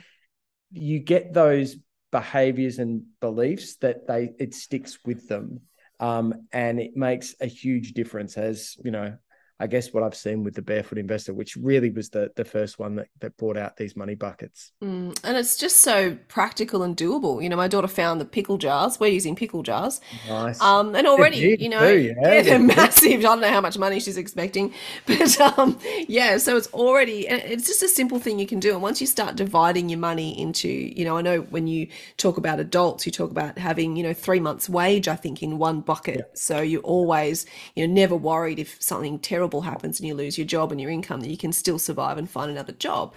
you 0.72 0.98
get 0.98 1.32
those 1.32 1.76
behaviors 2.10 2.78
and 2.78 3.04
beliefs 3.20 3.76
that 3.76 4.06
they 4.08 4.32
it 4.38 4.54
sticks 4.54 4.98
with 5.04 5.28
them, 5.28 5.60
um, 6.00 6.46
and 6.52 6.80
it 6.80 6.96
makes 6.96 7.36
a 7.40 7.46
huge 7.46 7.92
difference. 7.92 8.36
As 8.36 8.76
you 8.84 8.90
know, 8.90 9.16
I 9.64 9.66
guess 9.66 9.94
what 9.94 10.02
I've 10.02 10.14
seen 10.14 10.44
with 10.44 10.54
the 10.54 10.60
barefoot 10.60 10.98
investor, 10.98 11.32
which 11.32 11.56
really 11.56 11.88
was 11.88 12.10
the 12.10 12.30
the 12.36 12.44
first 12.44 12.78
one 12.78 12.96
that 12.96 13.08
that 13.20 13.34
brought 13.38 13.56
out 13.56 13.78
these 13.78 13.96
money 13.96 14.14
buckets. 14.14 14.72
Mm, 14.82 15.18
and 15.24 15.36
it's 15.38 15.56
just 15.56 15.80
so 15.80 16.18
practical 16.28 16.82
and 16.82 16.94
doable. 16.94 17.42
You 17.42 17.48
know, 17.48 17.56
my 17.56 17.66
daughter 17.66 17.88
found 17.88 18.20
the 18.20 18.26
pickle 18.26 18.58
jars. 18.58 19.00
We're 19.00 19.06
using 19.06 19.34
pickle 19.34 19.62
jars. 19.62 20.02
Nice. 20.28 20.60
Um, 20.60 20.94
and 20.94 21.06
already, 21.06 21.40
big 21.40 21.62
you 21.62 21.70
know, 21.70 21.80
too, 21.80 21.98
yeah. 22.20 22.34
yeah, 22.34 22.42
they're 22.42 22.58
massive. 22.58 23.20
I 23.20 23.22
don't 23.22 23.40
know 23.40 23.48
how 23.48 23.62
much 23.62 23.78
money 23.78 24.00
she's 24.00 24.18
expecting, 24.18 24.74
but 25.06 25.40
um, 25.40 25.78
yeah, 26.08 26.36
so 26.36 26.58
it's 26.58 26.68
already, 26.74 27.26
it's 27.26 27.66
just 27.66 27.82
a 27.82 27.88
simple 27.88 28.18
thing 28.18 28.38
you 28.38 28.46
can 28.46 28.60
do. 28.60 28.72
And 28.72 28.82
once 28.82 29.00
you 29.00 29.06
start 29.06 29.34
dividing 29.34 29.88
your 29.88 29.98
money 29.98 30.38
into, 30.38 30.68
you 30.68 31.06
know, 31.06 31.16
I 31.16 31.22
know 31.22 31.40
when 31.40 31.66
you 31.66 31.88
talk 32.18 32.36
about 32.36 32.60
adults, 32.60 33.06
you 33.06 33.12
talk 33.12 33.30
about 33.30 33.56
having, 33.56 33.96
you 33.96 34.02
know, 34.02 34.12
three 34.12 34.40
months' 34.40 34.68
wage, 34.68 35.08
I 35.08 35.16
think, 35.16 35.42
in 35.42 35.56
one 35.56 35.80
bucket. 35.80 36.30
So 36.34 36.60
you're 36.60 36.82
always, 36.82 37.46
you 37.74 37.86
know, 37.86 37.94
never 37.94 38.14
worried 38.14 38.58
if 38.58 38.76
something 38.82 39.18
terrible 39.18 39.53
horrible 39.60 39.70
happens 39.70 40.00
and 40.00 40.08
you 40.08 40.14
lose 40.14 40.36
your 40.38 40.46
job 40.46 40.72
and 40.72 40.80
your 40.80 40.90
income, 40.90 41.20
that 41.20 41.30
you 41.30 41.36
can 41.36 41.52
still 41.52 41.78
survive 41.78 42.18
and 42.18 42.28
find 42.28 42.50
another 42.50 42.72
job. 42.72 43.14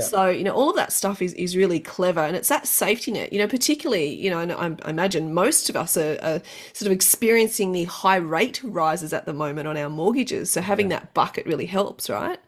So, 0.00 0.28
you 0.28 0.44
know, 0.44 0.52
all 0.52 0.70
of 0.70 0.76
that 0.76 0.92
stuff 0.92 1.22
is, 1.22 1.32
is 1.34 1.56
really 1.56 1.80
clever. 1.80 2.20
And 2.20 2.36
it's 2.36 2.48
that 2.48 2.66
safety 2.66 3.12
net, 3.12 3.32
you 3.32 3.38
know, 3.38 3.48
particularly, 3.48 4.14
you 4.14 4.30
know, 4.30 4.40
and 4.40 4.52
I, 4.52 4.86
I 4.86 4.90
imagine 4.90 5.32
most 5.34 5.70
of 5.70 5.76
us 5.76 5.96
are, 5.96 6.18
are 6.22 6.40
sort 6.72 6.86
of 6.86 6.92
experiencing 6.92 7.72
the 7.72 7.84
high 7.84 8.16
rate 8.16 8.60
rises 8.62 9.12
at 9.12 9.24
the 9.26 9.32
moment 9.32 9.68
on 9.68 9.76
our 9.76 9.88
mortgages. 9.88 10.50
So 10.50 10.60
having 10.60 10.88
that 10.88 11.14
bucket 11.14 11.46
really 11.46 11.66
helps, 11.66 12.10
right? 12.10 12.38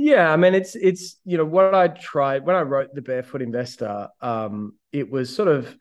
Yeah, 0.00 0.32
I 0.32 0.36
mean 0.36 0.54
it's 0.54 0.76
it's 0.76 1.16
you 1.24 1.36
know 1.36 1.44
what 1.44 1.74
I 1.74 1.88
tried 1.88 2.46
when 2.46 2.54
I 2.54 2.62
wrote 2.62 2.94
the 2.94 3.02
Barefoot 3.02 3.42
Investor. 3.42 4.06
Um, 4.20 4.74
it 4.92 5.10
was 5.10 5.34
sort 5.34 5.48
of 5.48 5.76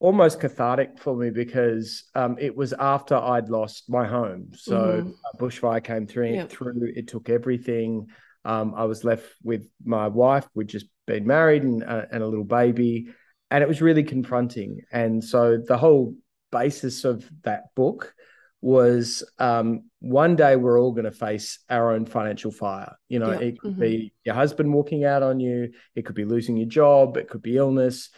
almost 0.00 0.40
cathartic 0.40 0.98
for 0.98 1.14
me 1.14 1.30
because 1.30 2.04
um, 2.14 2.36
it 2.40 2.56
was 2.56 2.72
after 2.72 3.14
I'd 3.14 3.48
lost 3.50 3.84
my 3.88 4.06
home. 4.06 4.50
So 4.54 5.02
hmm 5.04 5.10
a 5.32 5.36
bushfire 5.36 5.84
came 5.84 6.06
through. 6.06 6.34
Yep. 6.34 6.50
Through 6.50 6.92
it 6.96 7.06
took 7.06 7.28
everything. 7.28 8.08
Um, 8.44 8.74
I 8.74 8.84
was 8.84 9.04
left 9.04 9.26
with 9.44 9.68
my 9.84 10.08
wife. 10.08 10.48
We'd 10.54 10.68
just 10.68 10.86
been 11.06 11.26
married 11.26 11.62
and 11.62 11.84
uh, 11.84 12.06
and 12.10 12.22
a 12.22 12.26
little 12.26 12.44
baby, 12.44 13.08
and 13.50 13.62
it 13.62 13.68
was 13.68 13.82
really 13.82 14.02
confronting. 14.02 14.80
And 14.90 15.22
so 15.22 15.58
the 15.58 15.76
whole 15.76 16.14
basis 16.50 17.04
of 17.04 17.30
that 17.42 17.74
book 17.76 18.14
was 18.62 19.22
um, 19.38 19.84
one 20.00 20.36
day 20.36 20.56
we're 20.56 20.80
all 20.80 20.92
going 20.92 21.04
to 21.04 21.12
face 21.12 21.58
our 21.70 21.92
own 21.92 22.06
financial 22.06 22.50
fire. 22.50 22.94
You 23.08 23.18
know, 23.18 23.30
it 23.30 23.58
could 23.60 23.72
hmm 23.74 23.80
be 23.80 24.12
your 24.24 24.34
husband 24.34 24.72
walking 24.72 25.04
out 25.04 25.22
on 25.22 25.40
you, 25.40 25.72
it 25.94 26.04
could 26.06 26.16
be 26.16 26.24
losing 26.24 26.56
your 26.56 26.68
job, 26.68 27.16
it 27.16 27.28
could 27.28 27.42
be 27.42 27.56
illness. 27.56 28.10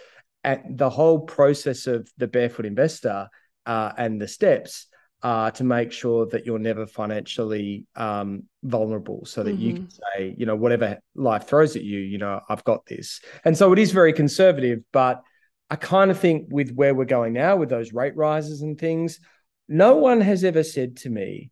And 0.44 0.78
the 0.78 0.90
whole 0.90 1.20
process 1.20 1.86
of 1.86 2.10
the 2.18 2.26
barefoot 2.26 2.66
investor 2.66 3.28
uh, 3.66 3.92
and 3.96 4.20
the 4.20 4.28
steps 4.28 4.86
are 5.22 5.52
to 5.52 5.62
make 5.62 5.92
sure 5.92 6.26
that 6.26 6.44
you're 6.46 6.58
never 6.58 6.84
financially 6.84 7.86
um, 7.94 8.42
vulnerable 8.64 9.24
so 9.24 9.44
that 9.44 9.56
you 9.56 9.72
hmm 9.72 9.74
can 9.74 9.84
say, 9.88 10.34
you 10.36 10.46
know, 10.46 10.56
whatever 10.56 10.98
life 11.14 11.46
throws 11.46 11.76
at 11.76 11.84
you, 11.84 12.00
you 12.00 12.18
know, 12.18 12.40
I've 12.48 12.64
got 12.64 12.86
this. 12.86 13.20
And 13.44 13.56
so 13.56 13.72
it 13.72 13.78
is 13.78 13.92
very 13.92 14.12
conservative, 14.12 14.80
but 14.92 15.22
I 15.70 15.76
kind 15.76 16.10
of 16.10 16.18
think 16.18 16.48
with 16.50 16.72
where 16.74 16.92
we're 16.94 17.04
going 17.04 17.34
now 17.34 17.54
with 17.54 17.68
those 17.68 17.92
rate 17.92 18.16
rises 18.16 18.62
and 18.62 18.76
things, 18.76 19.20
no 19.68 19.96
one 19.96 20.20
has 20.20 20.42
ever 20.42 20.64
said 20.64 20.96
to 20.98 21.10
me, 21.10 21.51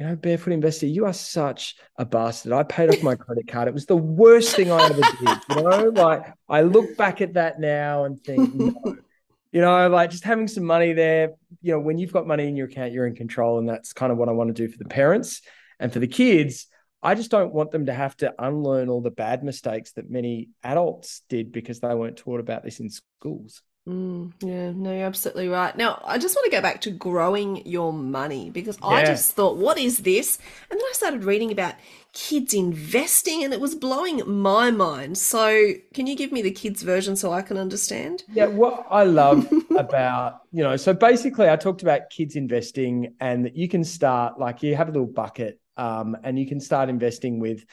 you 0.00 0.06
know, 0.06 0.16
barefoot 0.16 0.54
investor, 0.54 0.86
you 0.86 1.04
are 1.04 1.12
such 1.12 1.76
a 1.98 2.06
bastard. 2.06 2.52
I 2.52 2.62
paid 2.62 2.88
off 2.88 3.02
my 3.02 3.16
credit 3.16 3.46
card. 3.46 3.68
It 3.68 3.74
was 3.74 3.84
the 3.84 3.98
worst 3.98 4.56
thing 4.56 4.72
I 4.72 4.82
ever 4.82 4.94
did. 4.94 5.38
You 5.50 5.62
know, 5.62 5.92
like 5.94 6.32
I 6.48 6.62
look 6.62 6.96
back 6.96 7.20
at 7.20 7.34
that 7.34 7.60
now 7.60 8.04
and 8.04 8.18
think, 8.18 8.54
no. 8.54 8.72
you 9.52 9.60
know, 9.60 9.90
like 9.90 10.08
just 10.08 10.24
having 10.24 10.48
some 10.48 10.64
money 10.64 10.94
there, 10.94 11.32
you 11.60 11.72
know, 11.72 11.80
when 11.80 11.98
you've 11.98 12.14
got 12.14 12.26
money 12.26 12.48
in 12.48 12.56
your 12.56 12.66
account, 12.66 12.94
you're 12.94 13.06
in 13.06 13.14
control. 13.14 13.58
And 13.58 13.68
that's 13.68 13.92
kind 13.92 14.10
of 14.10 14.16
what 14.16 14.30
I 14.30 14.32
want 14.32 14.48
to 14.48 14.54
do 14.54 14.72
for 14.72 14.78
the 14.78 14.88
parents 14.88 15.42
and 15.78 15.92
for 15.92 15.98
the 15.98 16.06
kids. 16.06 16.66
I 17.02 17.14
just 17.14 17.30
don't 17.30 17.52
want 17.52 17.70
them 17.70 17.84
to 17.84 17.92
have 17.92 18.16
to 18.18 18.32
unlearn 18.38 18.88
all 18.88 19.02
the 19.02 19.10
bad 19.10 19.44
mistakes 19.44 19.92
that 19.92 20.08
many 20.08 20.48
adults 20.64 21.24
did 21.28 21.52
because 21.52 21.80
they 21.80 21.94
weren't 21.94 22.16
taught 22.16 22.40
about 22.40 22.64
this 22.64 22.80
in 22.80 22.88
schools. 22.88 23.60
Mm, 23.88 24.32
yeah, 24.40 24.72
no, 24.72 24.92
you're 24.92 25.06
absolutely 25.06 25.48
right. 25.48 25.74
Now, 25.76 26.02
I 26.04 26.18
just 26.18 26.36
want 26.36 26.44
to 26.44 26.50
go 26.50 26.60
back 26.60 26.80
to 26.82 26.90
growing 26.90 27.66
your 27.66 27.92
money 27.92 28.50
because 28.50 28.78
I 28.82 29.02
just 29.02 29.34
thought, 29.34 29.56
what 29.56 29.78
is 29.78 29.98
this? 29.98 30.38
And 30.70 30.78
then 30.78 30.84
I 30.86 30.92
started 30.92 31.24
reading 31.24 31.50
about 31.50 31.74
kids 32.12 32.52
investing 32.52 33.42
and 33.42 33.52
it 33.54 33.60
was 33.60 33.74
blowing 33.74 34.22
my 34.26 34.70
mind. 34.70 35.16
So, 35.16 35.72
can 35.94 36.06
you 36.06 36.14
give 36.14 36.30
me 36.30 36.42
the 36.42 36.50
kids' 36.50 36.82
version 36.82 37.16
so 37.16 37.32
I 37.32 37.42
can 37.42 37.56
understand? 37.56 38.24
Yeah, 38.28 38.46
what 38.46 38.86
I 38.90 39.04
love 39.04 39.50
about, 39.76 40.42
you 40.52 40.62
know, 40.62 40.76
so 40.76 40.92
basically 40.92 41.48
I 41.48 41.56
talked 41.56 41.82
about 41.82 42.10
kids 42.10 42.36
investing 42.36 43.14
and 43.18 43.46
that 43.46 43.56
you 43.56 43.68
can 43.68 43.82
start 43.82 44.38
like 44.38 44.62
you 44.62 44.76
have 44.76 44.88
a 44.88 44.92
little 44.92 45.06
bucket 45.06 45.58
um, 45.76 46.16
and 46.22 46.38
you 46.38 46.46
can 46.46 46.60
start 46.60 46.90
investing 46.90 47.40
with, 47.40 47.64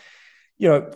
you 0.58 0.70
know, 0.70 0.91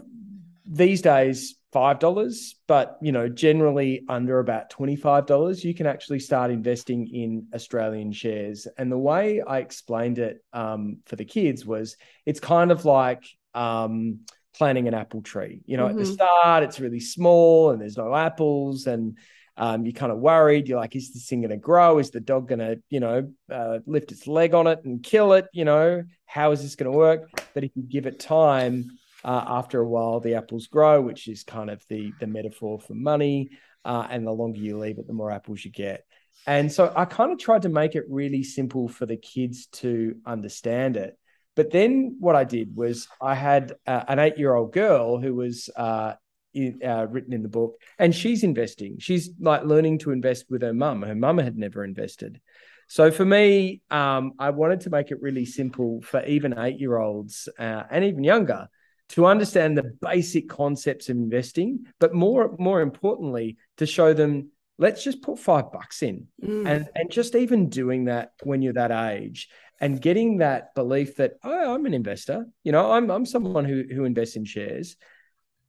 these 0.66 1.02
days 1.02 1.56
five 1.72 2.00
dollars, 2.00 2.56
but 2.68 2.98
you 3.02 3.12
know, 3.12 3.30
generally 3.30 4.04
under 4.10 4.40
about 4.40 4.70
twenty-five 4.70 5.26
dollars, 5.26 5.64
you 5.64 5.74
can 5.74 5.86
actually 5.88 6.20
start 6.20 6.52
investing 6.52 7.08
in 7.08 7.48
Australian 7.54 8.12
shares. 8.12 8.68
And 8.78 8.92
the 8.92 8.98
way 8.98 9.42
I 9.42 9.60
explained 9.60 10.20
it 10.20 10.44
um, 10.54 10.98
for 11.06 11.16
the 11.16 11.26
kids 11.26 11.66
was, 11.66 11.96
it's 12.26 12.40
kind 12.40 12.72
of 12.72 12.86
like 12.86 13.24
um, 13.54 14.20
planting 14.56 14.88
an 14.88 14.94
apple 14.94 15.22
tree. 15.22 15.62
You 15.66 15.78
know, 15.78 15.88
at 15.88 15.98
the 15.98 16.06
hmm 16.06 16.14
start, 16.14 16.64
it's 16.64 16.80
really 16.80 17.00
small 17.00 17.72
and 17.72 17.82
there's 17.82 17.98
no 17.98 18.14
apples, 18.14 18.88
and 18.88 19.18
um, 19.58 19.86
you're 19.86 19.94
kind 19.94 20.12
of 20.12 20.18
worried. 20.18 20.68
You're 20.68 20.80
like, 20.80 20.96
is 20.96 21.14
this 21.14 21.28
thing 21.28 21.42
going 21.42 21.52
to 21.52 21.58
grow? 21.58 22.00
Is 22.00 22.10
the 22.12 22.20
dog 22.20 22.48
going 22.48 22.60
to, 22.60 22.82
you 22.90 23.00
know, 23.00 23.32
uh, 23.52 23.80
lift 23.86 24.12
its 24.12 24.28
leg 24.28 24.54
on 24.54 24.68
it 24.68 24.80
and 24.84 25.04
kill 25.04 25.34
it? 25.34 25.46
You 25.54 25.66
know, 25.66 26.04
how 26.26 26.52
is 26.52 26.62
this 26.62 26.76
going 26.76 26.92
to 26.92 26.98
work? 26.98 27.30
But 27.54 27.64
if 27.64 27.72
you 27.76 27.84
give 27.84 28.08
it 28.08 28.20
time, 28.20 28.98
uh, 29.24 29.44
after 29.48 29.82
a 29.82 29.88
while, 29.88 30.20
the 30.20 30.36
apples 30.36 30.68
grow, 30.68 31.02
which 31.02 31.28
is 31.28 31.44
kind 31.44 31.70
of 31.70 31.84
the 31.90 32.12
the 32.20 32.28
metaphor 32.28 32.80
for 32.80 32.94
money. 32.94 33.50
Uh, 33.84 34.06
and 34.12 34.28
the 34.28 34.32
longer 34.32 34.60
you 34.60 34.78
leave 34.78 35.00
it, 35.00 35.08
the 35.08 35.14
more 35.14 35.32
apples 35.32 35.66
you 35.66 35.72
get. 35.72 36.06
And 36.46 36.72
so 36.72 36.94
I 36.96 37.06
kind 37.06 37.32
of 37.32 37.40
tried 37.40 37.64
to 37.64 37.70
make 37.70 37.96
it 37.96 38.04
really 38.10 38.44
simple 38.44 38.88
for 38.88 39.06
the 39.06 39.18
kids 39.18 39.68
to 39.74 40.16
understand 40.26 40.98
it. 40.98 41.18
But 41.56 41.72
then 41.72 42.18
what 42.20 42.36
I 42.36 42.44
did 42.44 42.76
was 42.76 43.08
I 43.22 43.36
had 43.36 43.74
uh, 43.86 44.04
an 44.08 44.20
eight 44.20 44.38
year 44.38 44.54
old 44.54 44.72
girl 44.72 45.20
who 45.20 45.36
was 45.36 45.70
uh, 45.76 46.14
in, 46.54 46.80
uh, 46.84 47.08
written 47.10 47.34
in 47.34 47.44
the 47.44 47.50
book, 47.50 47.76
and 48.00 48.16
she's 48.16 48.44
investing. 48.44 48.98
She's 49.00 49.30
like 49.40 49.64
learning 49.64 50.00
to 50.00 50.12
invest 50.12 50.46
with 50.50 50.62
her 50.62 50.74
mum. 50.74 51.02
Her 51.02 51.16
mum 51.16 51.38
had 51.38 51.58
never 51.58 51.84
invested. 51.84 52.40
So 52.88 53.12
for 53.12 53.26
me, 53.26 53.82
um, 53.90 54.34
I 54.40 54.50
wanted 54.50 54.82
to 54.82 54.90
make 54.90 55.12
it 55.12 55.22
really 55.22 55.46
simple 55.46 56.02
for 56.02 56.24
even 56.26 56.58
eight 56.58 56.80
year 56.80 56.98
olds 56.98 57.48
uh, 57.60 57.84
and 57.90 58.04
even 58.06 58.24
younger 58.24 58.68
to 59.12 59.26
understand 59.26 59.78
the 59.78 59.98
basic 60.02 60.50
concepts 60.50 61.10
of 61.10 61.18
investing, 61.18 61.86
but 62.00 62.14
more 62.14 62.56
more 62.60 62.82
importantly, 62.82 63.58
to 63.78 63.86
show 63.86 64.14
them 64.14 64.52
let's 64.78 65.04
just 65.04 65.22
put 65.22 65.38
five 65.38 65.72
bucks 65.72 66.02
in, 66.02 66.28
Mm, 66.42 66.68
and 66.68 66.90
and 66.96 67.12
just 67.12 67.36
even 67.36 67.70
doing 67.70 68.06
that 68.06 68.32
when 68.44 68.62
you're 68.62 68.74
that 68.74 68.92
age 68.92 69.50
and 69.80 70.02
getting 70.02 70.38
that 70.38 70.74
belief 70.76 71.18
that 71.18 71.34
oh, 71.44 71.74
I'm 71.74 71.86
an 71.86 71.94
investor, 71.94 72.46
you 72.64 72.72
know, 72.72 72.92
I'm 72.92 73.10
I'm 73.12 73.26
someone 73.26 73.66
who 73.66 73.84
who 73.94 74.06
invests 74.06 74.36
in 74.36 74.46
shares. 74.46 74.98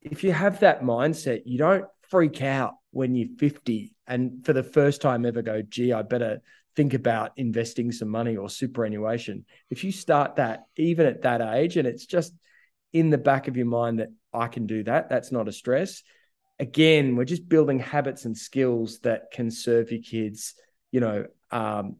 If 0.01 0.25
you 0.25 0.33
have 0.33 0.61
that 0.61 0.83
mindset, 0.83 1.43
you 1.45 1.59
don't 1.59 1.85
freak 2.09 2.43
out 2.43 2.75
when 2.91 3.15
you're 3.15 3.37
50 3.39 3.95
and 4.07 4.45
for 4.45 4.53
the 4.53 4.63
first 4.63 5.01
time 5.01 5.25
ever 5.25 5.43
go, 5.43 5.63
gee, 5.63 5.93
I 5.93 6.03
better 6.03 6.43
think 6.77 6.95
about 6.95 7.33
investing 7.37 7.93
some 7.93 8.09
money 8.09 8.37
or 8.37 8.49
superannuation. 8.51 9.45
If 9.71 9.85
you 9.85 9.93
start 9.93 10.37
that 10.37 10.65
even 10.77 11.07
at 11.07 11.23
that 11.23 11.41
age, 11.41 11.77
and 11.77 11.87
it's 11.87 12.07
just 12.07 12.35
in 12.93 13.11
the 13.11 13.19
back 13.19 13.49
of 13.49 13.57
your 13.57 13.67
mind 13.67 13.99
that 13.99 14.11
I 14.33 14.49
can 14.49 14.67
do 14.67 14.83
that, 14.85 15.09
that's 15.09 15.33
not 15.33 15.49
a 15.49 15.53
stress. 15.53 16.03
Again, 16.59 17.17
we're 17.17 17.25
just 17.25 17.49
building 17.49 17.79
habits 17.79 18.25
and 18.25 18.37
skills 18.37 19.01
that 19.01 19.31
can 19.33 19.51
serve 19.51 19.91
your 19.91 20.03
kids, 20.03 20.55
you 20.91 21.01
know, 21.01 21.27
um, 21.53 21.97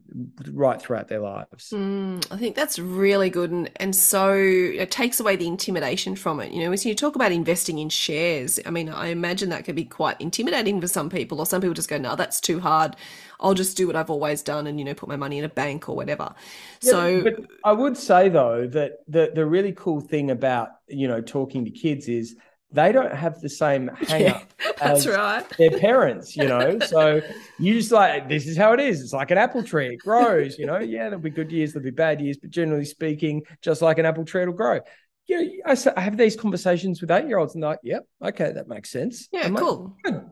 right 0.53 0.81
throughout 0.81 1.09
their 1.09 1.21
lives. 1.21 1.75
mm, 1.75 2.25
I 2.31 2.37
think 2.37 2.55
that's 2.55 2.79
really 2.79 3.31
good, 3.31 3.51
and 3.51 3.71
and 3.77 3.97
so 3.97 4.35
it 4.35 4.91
takes 4.91 5.21
away 5.21 5.37
the 5.37 5.47
intimidation 5.47 6.17
from 6.17 6.41
it. 6.41 6.53
You 6.53 6.63
know, 6.65 6.71
when 6.71 6.79
you 6.83 6.95
talk 6.95 7.17
about 7.17 7.33
investing 7.33 7.79
in 7.79 7.89
shares, 7.89 8.61
I 8.67 8.71
mean, 8.71 8.89
I 8.91 9.07
imagine 9.09 9.49
that 9.51 9.65
could 9.65 9.75
be 9.77 9.85
quite 9.85 10.21
intimidating 10.21 10.81
for 10.81 10.89
some 10.89 11.09
people, 11.09 11.41
or 11.41 11.47
some 11.47 11.61
people 11.63 11.75
just 11.75 11.89
go, 11.89 11.99
"No, 11.99 12.15
that's 12.17 12.41
too 12.41 12.61
hard. 12.61 12.95
I'll 13.41 13.55
just 13.55 13.77
do 13.77 13.87
what 13.87 13.97
I've 13.97 14.11
always 14.11 14.43
done, 14.43 14.67
and 14.67 14.79
you 14.79 14.85
know, 14.85 14.95
put 14.95 15.09
my 15.09 15.17
money 15.17 15.39
in 15.39 15.45
a 15.45 15.49
bank 15.49 15.89
or 15.89 15.97
whatever." 15.97 16.35
Yeah, 16.81 16.95
So, 16.95 17.23
but 17.23 17.35
I 17.65 17.73
would 17.73 17.97
say 17.97 18.29
though 18.29 18.67
that 18.69 19.01
the 19.09 19.31
the 19.35 19.47
really 19.47 19.73
cool 19.73 20.01
thing 20.01 20.31
about 20.31 20.71
you 20.89 21.07
know 21.07 21.21
talking 21.21 21.65
to 21.65 21.71
kids 21.71 22.09
is 22.09 22.37
they 22.73 22.93
don't 22.93 23.15
have 23.15 23.41
the 23.41 23.49
same 23.49 23.89
hang 23.89 24.21
yeah, 24.23 24.33
up 24.33 24.53
that's 24.79 25.07
right. 25.07 25.49
their 25.59 25.79
parents, 25.79 26.37
you 26.37 26.47
know. 26.47 26.79
So 26.81 27.21
you 27.59 27.75
just 27.75 27.93
like 27.93 28.29
this 28.29 28.47
is 28.47 28.57
how 28.57 28.73
it 28.73 28.81
is. 28.81 29.01
It's 29.01 29.13
like 29.13 29.31
an 29.31 29.39
apple 29.39 29.63
tree, 29.63 29.95
it 29.95 29.99
grows, 29.99 30.59
you 30.59 30.67
know. 30.67 30.79
Yeah, 30.79 31.05
there'll 31.05 31.21
be 31.21 31.31
good 31.31 31.53
years, 31.53 31.73
there'll 31.73 31.85
be 31.85 31.91
bad 31.91 32.21
years, 32.21 32.39
but 32.39 32.51
generally 32.51 32.85
speaking, 32.85 33.43
just 33.61 33.83
like 33.83 33.99
an 33.99 34.07
apple 34.07 34.25
tree, 34.25 34.43
it'll 34.43 34.55
grow. 34.55 34.81
You 35.27 35.45
know, 35.45 35.53
I, 35.67 35.77
I 35.97 36.01
have 36.01 36.17
these 36.17 36.37
conversations 36.37 37.01
with 37.01 37.11
eight 37.11 37.27
year 37.27 37.39
olds, 37.39 37.55
and 37.55 37.63
they're 37.63 37.71
like, 37.71 37.81
"Yep, 37.85 38.07
okay, 38.25 38.53
that 38.53 38.69
makes 38.69 38.91
sense." 38.91 39.29
Yeah, 39.33 39.47
I'm 39.47 39.55
like, 39.55 39.63
cool. 39.63 39.97
Good. 40.03 40.25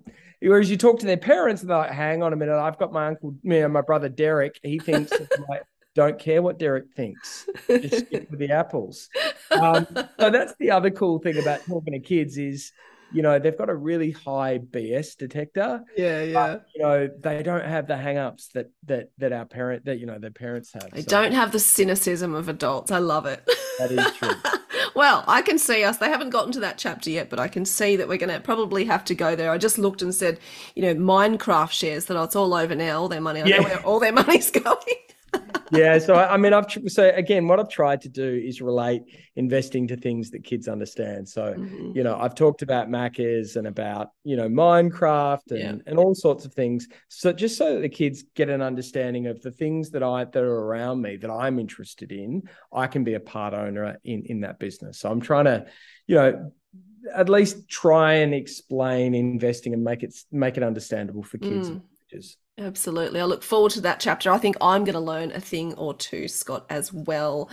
Whereas 0.43 0.71
you 0.71 0.79
talk 0.79 0.99
to 1.01 1.07
their 1.07 1.17
parents, 1.17 1.63
and 1.63 1.71
they're 1.71 1.79
like, 1.79 1.93
"Hang 1.93 2.23
on 2.23 2.33
a 2.33 2.37
minute, 2.37 2.59
I've 2.59 2.79
got 2.79 2.93
my 2.93 3.07
uncle, 3.07 3.37
me 3.43 3.61
and 3.61 3.73
my 3.73 3.83
brother 3.83 4.09
Derek. 4.09 4.59
He 4.63 4.79
thinks 4.79 5.13
like, 5.49 5.63
don't 5.95 6.19
care 6.19 6.41
what 6.43 6.59
Derek 6.59 6.87
thinks. 6.97 7.47
Just 7.69 8.07
stick 8.07 8.29
with 8.31 8.39
the 8.41 8.51
apples." 8.51 9.09
Um, 9.51 9.87
so 10.19 10.31
that's 10.31 10.55
the 10.59 10.71
other 10.71 10.91
cool 10.91 11.19
thing 11.19 11.39
about 11.39 11.61
talking 11.67 11.93
to 11.93 12.01
kids 12.01 12.39
is, 12.39 12.73
you 13.13 13.23
know, 13.23 13.39
they've 13.39 13.57
got 13.59 13.71
a 13.71 13.75
really 13.75 14.13
high 14.13 14.59
BS 14.59 15.17
detector, 15.17 15.83
Yeah, 15.97 16.23
yeah. 16.23 16.33
but 16.33 16.65
you 16.75 16.83
know, 16.83 17.09
they 17.21 17.43
don't 17.43 17.65
have 17.65 17.87
the 17.89 17.97
hang-ups 17.97 18.49
that 18.55 18.71
that 18.87 19.09
that 19.19 19.33
our 19.33 19.45
parent 19.47 19.85
that 19.87 19.99
you 19.99 20.07
know 20.07 20.19
their 20.19 20.31
parents 20.31 20.73
have. 20.75 20.91
They 20.93 21.03
So 21.03 21.09
don't 21.09 21.33
have 21.33 21.53
the 21.53 21.59
cynicism 21.59 22.35
of 22.35 22.49
adults. 22.49 22.91
I 22.93 22.99
love 22.99 23.27
it. 23.27 23.43
that 23.79 23.91
is 23.91 24.13
true. 24.17 24.31
Well, 24.97 25.23
I 25.29 25.41
can 25.43 25.57
see 25.57 25.85
us. 25.85 25.99
They 25.99 26.09
haven't 26.09 26.31
gotten 26.31 26.51
to 26.53 26.61
that 26.61 26.77
chapter 26.77 27.11
yet, 27.11 27.31
but 27.31 27.39
I 27.39 27.47
can 27.47 27.65
see 27.65 27.95
that 27.95 28.09
we're 28.09 28.19
going 28.19 28.33
to 28.35 28.41
probably 28.41 28.85
have 28.87 29.05
to 29.05 29.15
go 29.15 29.37
there. 29.37 29.51
I 29.53 29.57
just 29.57 29.79
looked 29.79 30.03
and 30.03 30.13
said, 30.13 30.41
you 30.75 30.83
know, 30.83 30.95
Minecraft 30.97 31.71
shares 31.71 32.07
that 32.07 32.17
oh, 32.17 32.25
it's 32.25 32.35
all 32.35 32.53
over 32.55 32.75
now, 32.75 33.01
all 33.01 33.09
their 33.09 33.21
money. 33.21 33.41
I 33.41 33.45
know 33.45 33.57
Yeah. 33.57 33.61
where 33.63 33.87
all 33.87 34.01
their 34.01 34.13
money's 34.23 34.51
going. 34.51 34.77
Yeah. 35.73 35.99
So 35.99 36.15
I, 36.15 36.35
I 36.35 36.37
mean, 36.37 36.53
I've 36.53 36.67
so 36.89 37.11
again, 37.15 37.47
what 37.49 37.61
I've 37.61 37.69
tried 37.69 38.01
to 38.03 38.09
do 38.09 38.29
is 38.29 38.61
relate 38.61 39.03
investing 39.37 39.87
to 39.89 39.97
things 39.97 40.31
that 40.31 40.45
kids 40.45 40.69
understand. 40.69 41.29
So 41.29 41.55
Mhm. 41.55 41.95
you 41.95 42.03
know, 42.03 42.17
I've 42.19 42.35
talked 42.35 42.63
about 42.63 42.89
Macca's 42.89 43.57
and 43.57 43.67
about 43.67 44.11
you 44.25 44.37
know 44.37 44.49
Minecraft 44.49 45.51
and 45.51 45.59
Yeah. 45.59 45.77
and 45.87 45.99
all 45.99 46.15
sorts 46.15 46.45
of 46.45 46.53
things. 46.55 46.89
So 47.09 47.33
just 47.33 47.57
so 47.57 47.75
that 47.75 47.81
the 47.81 47.89
kids 47.89 48.25
get 48.35 48.49
an 48.49 48.63
understanding 48.63 49.27
of 49.27 49.41
the 49.43 49.51
things 49.53 49.91
that 49.91 50.03
I 50.03 50.25
that 50.25 50.43
are 50.43 50.59
around 50.67 51.03
me 51.03 51.17
that 51.17 51.31
I'm 51.31 51.59
interested 51.59 52.13
in, 52.13 52.43
I 52.73 52.87
can 52.87 53.05
be 53.05 53.15
a 53.15 53.21
part 53.21 53.55
owner 53.55 53.97
in 54.05 54.25
in 54.27 54.41
that 54.41 54.59
business. 54.59 54.99
So 54.99 55.11
I'm 55.11 55.21
trying 55.21 55.47
to, 55.47 55.67
you 56.07 56.17
know. 56.17 56.53
At 57.15 57.31
least 57.31 57.67
try 57.67 58.13
and 58.17 58.35
explain 58.35 59.15
investing 59.15 59.73
and 59.73 59.83
make 59.83 60.03
it 60.03 60.15
make 60.31 60.59
it 60.59 60.63
understandable 60.63 61.23
for 61.23 61.39
kids. 61.39 61.71
Mm. 61.71 61.81
Absolutely. 62.59 63.21
I 63.21 63.25
look 63.25 63.43
forward 63.43 63.73
to 63.73 63.81
that 63.83 64.01
chapter. 64.01 64.31
I 64.31 64.37
think 64.37 64.57
I'm 64.61 64.85
going 64.85 64.95
to 64.95 65.01
learn 65.01 65.33
a 65.33 65.41
thing 65.41 65.73
or 65.75 65.95
two, 65.95 66.29
Scott, 66.29 66.67
as 66.69 66.93
well. 66.93 67.49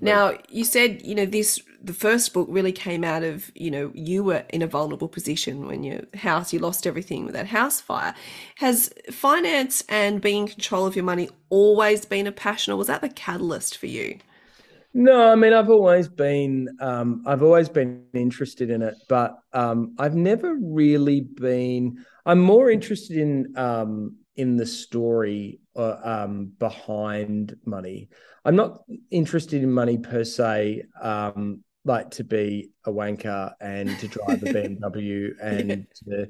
Now, 0.00 0.38
you 0.48 0.64
said, 0.64 1.02
you 1.02 1.16
know, 1.16 1.26
this, 1.26 1.60
the 1.82 1.92
first 1.92 2.32
book 2.32 2.46
really 2.48 2.70
came 2.70 3.02
out 3.02 3.24
of, 3.24 3.50
you 3.56 3.72
know, 3.72 3.90
you 3.92 4.22
were 4.22 4.44
in 4.50 4.62
a 4.62 4.68
vulnerable 4.68 5.08
position 5.08 5.66
when 5.66 5.82
your 5.82 6.02
house, 6.14 6.52
you 6.52 6.60
lost 6.60 6.86
everything 6.86 7.24
with 7.24 7.34
that 7.34 7.48
house 7.48 7.80
fire. 7.80 8.14
Has 8.56 8.92
finance 9.10 9.82
and 9.88 10.20
being 10.20 10.42
in 10.42 10.48
control 10.48 10.86
of 10.86 10.94
your 10.94 11.04
money 11.04 11.28
always 11.50 12.04
been 12.04 12.28
a 12.28 12.32
passion, 12.32 12.72
or 12.72 12.76
was 12.76 12.86
that 12.86 13.00
the 13.00 13.08
catalyst 13.08 13.78
for 13.78 13.86
you? 13.86 14.20
No, 14.94 15.32
I 15.32 15.36
mean 15.36 15.54
I've 15.54 15.70
always 15.70 16.06
been 16.06 16.68
um, 16.80 17.22
I've 17.26 17.42
always 17.42 17.68
been 17.68 18.04
interested 18.12 18.68
in 18.70 18.82
it, 18.82 18.96
but 19.08 19.38
um, 19.52 19.94
I've 19.98 20.14
never 20.14 20.54
really 20.54 21.22
been. 21.22 22.04
I'm 22.26 22.40
more 22.40 22.70
interested 22.70 23.16
in 23.16 23.54
um, 23.56 24.18
in 24.36 24.56
the 24.56 24.66
story 24.66 25.60
uh, 25.76 25.96
um, 26.02 26.52
behind 26.58 27.56
money. 27.64 28.08
I'm 28.44 28.56
not 28.56 28.82
interested 29.10 29.62
in 29.62 29.70
money 29.70 29.98
per 29.98 30.24
se, 30.24 30.84
um, 31.00 31.62
like 31.84 32.10
to 32.12 32.24
be 32.24 32.70
a 32.84 32.90
wanker 32.90 33.52
and 33.60 33.98
to 33.98 34.08
drive 34.08 34.42
a 34.42 34.46
BMW 34.46 35.32
and 35.40 35.86
to 36.06 36.28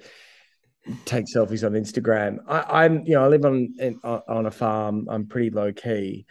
take 1.05 1.27
selfies 1.27 1.65
on 1.65 1.73
Instagram. 1.73 2.39
I, 2.49 2.85
I'm 2.85 3.07
you 3.07 3.15
know 3.15 3.25
I 3.25 3.29
live 3.29 3.45
on 3.45 3.75
in, 3.79 4.01
on 4.03 4.47
a 4.47 4.51
farm. 4.51 5.07
I'm 5.11 5.27
pretty 5.27 5.51
low 5.51 5.73
key. 5.73 6.27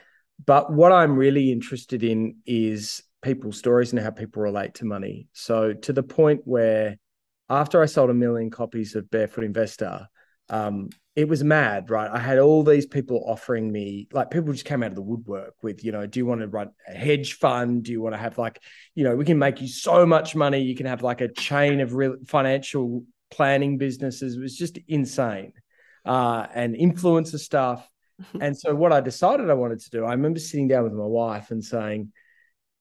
But 0.46 0.74
what 0.74 0.92
I'm 0.92 1.16
really 1.16 1.52
interested 1.52 2.04
in 2.04 2.38
is 2.46 3.04
people's 3.22 3.58
stories 3.58 3.92
and 3.92 4.02
how 4.02 4.10
people 4.10 4.42
relate 4.42 4.74
to 4.76 4.86
money. 4.86 5.28
So 5.34 5.74
to 5.74 5.94
the 5.94 6.04
point 6.04 6.42
where 6.46 6.98
after 7.50 7.82
I 7.82 7.86
sold 7.86 8.10
a 8.10 8.14
million 8.14 8.50
copies 8.50 8.96
of 8.96 9.10
Barefoot 9.12 9.44
Investor, 9.44 10.08
um, 10.50 10.90
it 11.16 11.28
was 11.28 11.44
mad, 11.44 11.90
right? 11.90 12.10
I 12.10 12.20
had 12.20 12.40
all 12.40 12.64
these 12.64 12.86
people 12.86 13.24
offering 13.28 13.70
me, 13.70 14.08
like 14.14 14.32
people 14.32 14.54
just 14.54 14.66
came 14.66 14.82
out 14.82 14.92
of 14.92 14.96
the 14.96 15.02
woodwork 15.02 15.56
with, 15.62 15.84
you 15.84 15.92
know, 15.92 16.06
do 16.08 16.20
you 16.20 16.26
want 16.26 16.40
to 16.40 16.48
run 16.48 16.72
a 16.88 16.94
hedge 16.94 17.34
fund? 17.34 17.84
Do 17.84 17.92
you 17.92 18.02
want 18.02 18.14
to 18.14 18.20
have 18.20 18.38
like, 18.38 18.62
you 18.96 19.04
know, 19.04 19.16
we 19.16 19.26
can 19.26 19.38
make 19.38 19.60
you 19.60 19.68
so 19.68 20.06
much 20.06 20.36
money. 20.36 20.62
You 20.62 20.76
can 20.76 20.86
have 20.86 21.04
like 21.04 21.20
a 21.20 21.28
chain 21.28 21.82
of 21.82 21.96
real 21.96 22.16
financial 22.28 23.04
planning 23.30 23.78
businesses. 23.78 24.38
It 24.38 24.42
was 24.42 24.56
just 24.56 24.80
insane. 24.88 25.54
Uh, 26.06 26.48
and 26.54 26.76
influencer 26.76 27.40
stuff. 27.40 27.88
And 28.40 28.56
so 28.56 28.76
what 28.76 28.94
I 28.94 29.02
decided 29.02 29.50
I 29.50 29.56
wanted 29.56 29.80
to 29.80 29.90
do, 29.90 30.06
I 30.06 30.12
remember 30.12 30.38
sitting 30.38 30.68
down 30.68 30.84
with 30.84 30.94
my 30.94 31.06
wife 31.06 31.50
and 31.50 31.66
saying, 31.66 32.12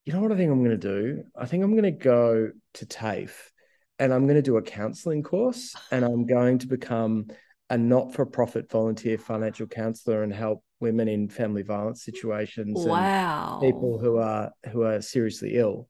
you 0.05 0.13
know 0.13 0.21
what 0.21 0.33
I 0.33 0.37
think 0.37 0.53
I'm 0.53 0.63
going 0.63 0.79
to 0.79 0.89
do? 0.89 1.25
I 1.35 1.47
think 1.47 1.65
I'm 1.65 1.71
going 1.71 1.85
to 1.85 1.93
go 1.93 2.51
to 2.75 2.87
TAFE 2.87 3.51
and 3.99 4.13
I'm 4.13 4.27
going 4.27 4.37
to 4.37 4.43
do 4.43 4.59
a 4.59 4.63
counseling 4.63 5.23
course 5.23 5.75
and 5.91 6.05
I'm 6.05 6.27
going 6.27 6.59
to 6.59 6.67
become 6.67 7.29
a 7.71 7.79
not-for-profit 7.79 8.71
volunteer 8.71 9.17
financial 9.17 9.67
counselor 9.67 10.23
and 10.23 10.35
help 10.35 10.63
women 10.81 11.09
in 11.09 11.29
family 11.29 11.63
violence 11.63 12.05
situations 12.05 12.85
Wow. 12.85 13.61
and 13.63 13.73
people 13.73 13.99
who 13.99 14.19
are 14.19 14.51
who 14.71 14.83
are 14.83 15.01
seriously 15.01 15.57
ill. 15.57 15.89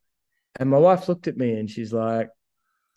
And 0.59 0.69
my 0.69 0.79
wife 0.79 1.09
looked 1.09 1.27
at 1.27 1.37
me 1.37 1.53
and 1.53 1.71
she's 1.71 1.93
like, 1.93 2.29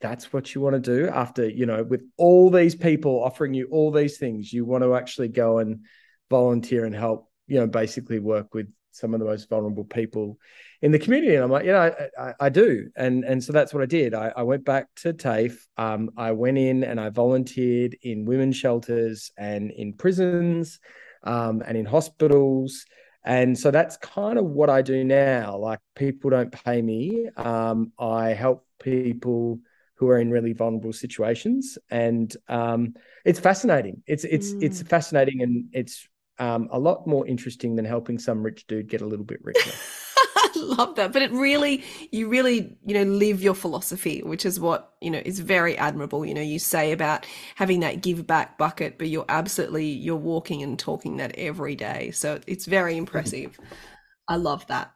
that's 0.01 0.33
what 0.33 0.53
you 0.53 0.59
want 0.59 0.73
to 0.75 0.79
do 0.81 1.07
after, 1.07 1.47
you 1.47 1.65
know, 1.65 1.81
with 1.83 2.01
all 2.17 2.49
these 2.49 2.75
people 2.75 3.23
offering 3.23 3.53
you 3.53 3.67
all 3.71 3.89
these 3.91 4.17
things, 4.17 4.51
you 4.51 4.65
want 4.65 4.83
to 4.83 4.95
actually 4.95 5.29
go 5.29 5.59
and 5.59 5.85
volunteer 6.29 6.83
and 6.83 6.93
help, 6.95 7.29
you 7.47 7.59
know, 7.59 7.67
basically 7.67 8.19
work 8.19 8.53
with 8.53 8.67
some 8.93 9.13
of 9.13 9.19
the 9.19 9.25
most 9.25 9.49
vulnerable 9.49 9.83
people 9.83 10.37
in 10.81 10.91
the 10.91 10.99
community. 10.99 11.35
And 11.35 11.43
I'm 11.43 11.51
like, 11.51 11.65
yeah, 11.65 11.91
I, 12.17 12.29
I, 12.29 12.33
I 12.41 12.49
do. 12.49 12.89
And 12.95 13.23
and 13.23 13.43
so 13.43 13.53
that's 13.53 13.73
what 13.73 13.83
I 13.83 13.85
did. 13.85 14.13
I, 14.13 14.31
I 14.35 14.43
went 14.43 14.65
back 14.65 14.87
to 14.97 15.13
TAFE. 15.13 15.57
Um, 15.77 16.11
I 16.17 16.31
went 16.31 16.57
in 16.57 16.83
and 16.83 16.99
I 16.99 17.09
volunteered 17.09 17.97
in 18.01 18.25
women's 18.25 18.55
shelters 18.55 19.31
and 19.37 19.71
in 19.71 19.93
prisons 19.93 20.79
um, 21.23 21.63
and 21.65 21.77
in 21.77 21.85
hospitals. 21.85 22.85
And 23.25 23.57
so 23.57 23.71
that's 23.71 23.97
kind 23.97 24.37
of 24.37 24.45
what 24.45 24.69
I 24.69 24.81
do 24.81 25.03
now. 25.03 25.57
Like 25.57 25.79
people 25.95 26.29
don't 26.29 26.51
pay 26.51 26.81
me. 26.81 27.29
Um, 27.37 27.93
I 27.97 28.29
help 28.29 28.65
people 28.81 29.59
who 29.95 30.09
are 30.09 30.19
in 30.19 30.29
really 30.29 30.51
vulnerable 30.51 30.91
situations, 30.91 31.77
and 31.89 32.35
um, 32.49 32.95
it's 33.23 33.39
fascinating. 33.39 34.03
It's 34.05 34.25
it's 34.25 34.51
it's 34.59 34.81
fascinating, 34.81 35.41
and 35.41 35.65
it's 35.71 36.07
um, 36.39 36.67
a 36.71 36.79
lot 36.79 37.05
more 37.07 37.27
interesting 37.27 37.75
than 37.75 37.85
helping 37.85 38.19
some 38.19 38.43
rich 38.43 38.65
dude 38.67 38.87
get 38.87 39.01
a 39.01 39.05
little 39.05 39.25
bit 39.25 39.39
richer. 39.43 39.71
I 40.35 40.51
love 40.55 40.95
that. 40.95 41.13
But 41.13 41.21
it 41.21 41.31
really, 41.31 41.83
you 42.11 42.27
really, 42.27 42.77
you 42.85 42.93
know, 42.93 43.03
live 43.03 43.41
your 43.41 43.53
philosophy, 43.53 44.21
which 44.23 44.45
is 44.45 44.59
what, 44.59 44.93
you 45.01 45.09
know, 45.11 45.21
is 45.23 45.39
very 45.39 45.77
admirable. 45.77 46.25
You 46.25 46.33
know, 46.33 46.41
you 46.41 46.59
say 46.59 46.91
about 46.91 47.25
having 47.55 47.81
that 47.81 48.01
give 48.01 48.25
back 48.27 48.57
bucket, 48.57 48.97
but 48.97 49.09
you're 49.09 49.25
absolutely, 49.29 49.85
you're 49.85 50.15
walking 50.15 50.61
and 50.61 50.77
talking 50.77 51.17
that 51.17 51.35
every 51.37 51.75
day. 51.75 52.11
So 52.11 52.39
it's 52.47 52.65
very 52.65 52.97
impressive. 52.97 53.59
I 54.27 54.35
love 54.35 54.65
that. 54.67 54.93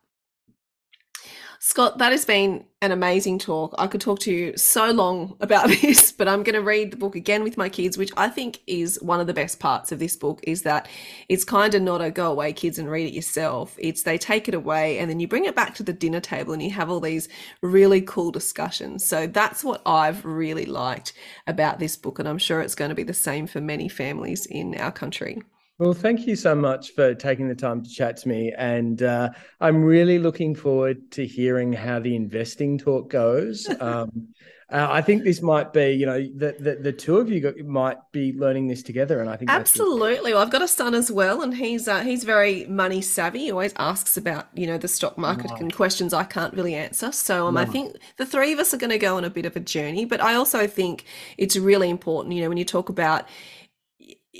Scott, 1.59 1.97
that 1.97 2.11
has 2.11 2.23
been 2.23 2.65
an 2.81 2.91
amazing 2.91 3.39
talk. 3.39 3.73
I 3.77 3.87
could 3.87 4.01
talk 4.01 4.19
to 4.19 4.31
you 4.31 4.55
so 4.55 4.91
long 4.91 5.35
about 5.41 5.69
this, 5.69 6.11
but 6.11 6.27
I'm 6.27 6.43
going 6.43 6.55
to 6.55 6.61
read 6.61 6.91
the 6.91 6.97
book 6.97 7.15
again 7.15 7.43
with 7.43 7.57
my 7.57 7.69
kids, 7.69 7.97
which 7.97 8.11
I 8.15 8.29
think 8.29 8.59
is 8.67 8.99
one 9.01 9.19
of 9.19 9.27
the 9.27 9.33
best 9.33 9.59
parts 9.59 9.91
of 9.91 9.99
this 9.99 10.15
book 10.15 10.39
is 10.43 10.61
that 10.63 10.87
it's 11.29 11.43
kind 11.43 11.73
of 11.73 11.81
not 11.81 12.01
a 12.01 12.11
go 12.11 12.31
away 12.31 12.53
kids 12.53 12.77
and 12.77 12.89
read 12.89 13.07
it 13.07 13.13
yourself. 13.13 13.75
It's 13.79 14.03
they 14.03 14.17
take 14.17 14.47
it 14.47 14.53
away 14.53 14.99
and 14.99 15.09
then 15.09 15.19
you 15.19 15.27
bring 15.27 15.45
it 15.45 15.55
back 15.55 15.73
to 15.75 15.83
the 15.83 15.93
dinner 15.93 16.19
table 16.19 16.53
and 16.53 16.61
you 16.61 16.71
have 16.71 16.89
all 16.89 16.99
these 16.99 17.27
really 17.61 18.01
cool 18.01 18.31
discussions. 18.31 19.03
So 19.03 19.27
that's 19.27 19.63
what 19.63 19.81
I've 19.85 20.23
really 20.25 20.65
liked 20.65 21.13
about 21.47 21.79
this 21.79 21.97
book 21.97 22.19
and 22.19 22.27
I'm 22.27 22.37
sure 22.37 22.61
it's 22.61 22.75
going 22.75 22.89
to 22.89 22.95
be 22.95 23.03
the 23.03 23.13
same 23.13 23.47
for 23.47 23.61
many 23.61 23.89
families 23.89 24.45
in 24.45 24.75
our 24.75 24.91
country. 24.91 25.41
Well, 25.79 25.93
thank 25.93 26.25
you 26.25 26.35
so 26.35 26.55
much 26.55 26.93
for 26.95 27.13
taking 27.13 27.47
the 27.47 27.55
time 27.55 27.83
to 27.83 27.89
chat 27.89 28.17
to 28.17 28.27
me. 28.27 28.51
And 28.57 29.03
uh, 29.03 29.29
I'm 29.61 29.83
really 29.83 30.17
looking 30.17 30.55
forward 30.55 31.11
to 31.11 31.25
hearing 31.25 31.71
how 31.71 31.99
the 31.99 32.15
investing 32.15 32.77
talk 32.77 33.09
goes. 33.09 33.67
Um, 33.79 34.33
uh, 34.69 34.85
I 34.89 35.01
think 35.01 35.23
this 35.23 35.41
might 35.41 35.71
be, 35.71 35.91
you 35.91 36.05
know, 36.05 36.19
the, 36.19 36.53
the, 36.59 36.75
the 36.75 36.91
two 36.91 37.17
of 37.17 37.31
you 37.31 37.39
got, 37.39 37.57
might 37.59 37.99
be 38.11 38.33
learning 38.33 38.67
this 38.67 38.83
together. 38.83 39.21
And 39.21 39.29
I 39.29 39.37
think 39.37 39.49
Absolutely. 39.49 40.33
Well, 40.33 40.41
I've 40.41 40.49
got 40.49 40.61
a 40.61 40.67
son 40.67 40.93
as 40.93 41.09
well, 41.09 41.41
and 41.41 41.55
he's 41.55 41.87
uh, 41.87 42.01
he's 42.01 42.25
very 42.25 42.65
money 42.65 43.01
savvy. 43.01 43.45
He 43.45 43.51
always 43.51 43.73
asks 43.77 44.17
about 44.17 44.47
you 44.53 44.67
know 44.67 44.77
the 44.77 44.89
stock 44.89 45.17
market 45.17 45.51
and 45.51 45.73
questions 45.73 46.13
I 46.13 46.25
can't 46.25 46.53
really 46.53 46.75
answer. 46.75 47.13
So 47.13 47.47
um, 47.47 47.55
I 47.55 47.63
think 47.63 47.95
the 48.17 48.25
three 48.25 48.51
of 48.51 48.59
us 48.59 48.73
are 48.73 48.77
going 48.77 48.89
to 48.89 48.97
go 48.97 49.15
on 49.15 49.23
a 49.23 49.29
bit 49.29 49.45
of 49.45 49.55
a 49.55 49.61
journey. 49.61 50.03
But 50.03 50.19
I 50.19 50.33
also 50.33 50.67
think 50.67 51.05
it's 51.37 51.55
really 51.55 51.89
important, 51.89 52.35
you 52.35 52.41
know, 52.41 52.49
when 52.49 52.57
you 52.57 52.65
talk 52.65 52.89
about 52.89 53.25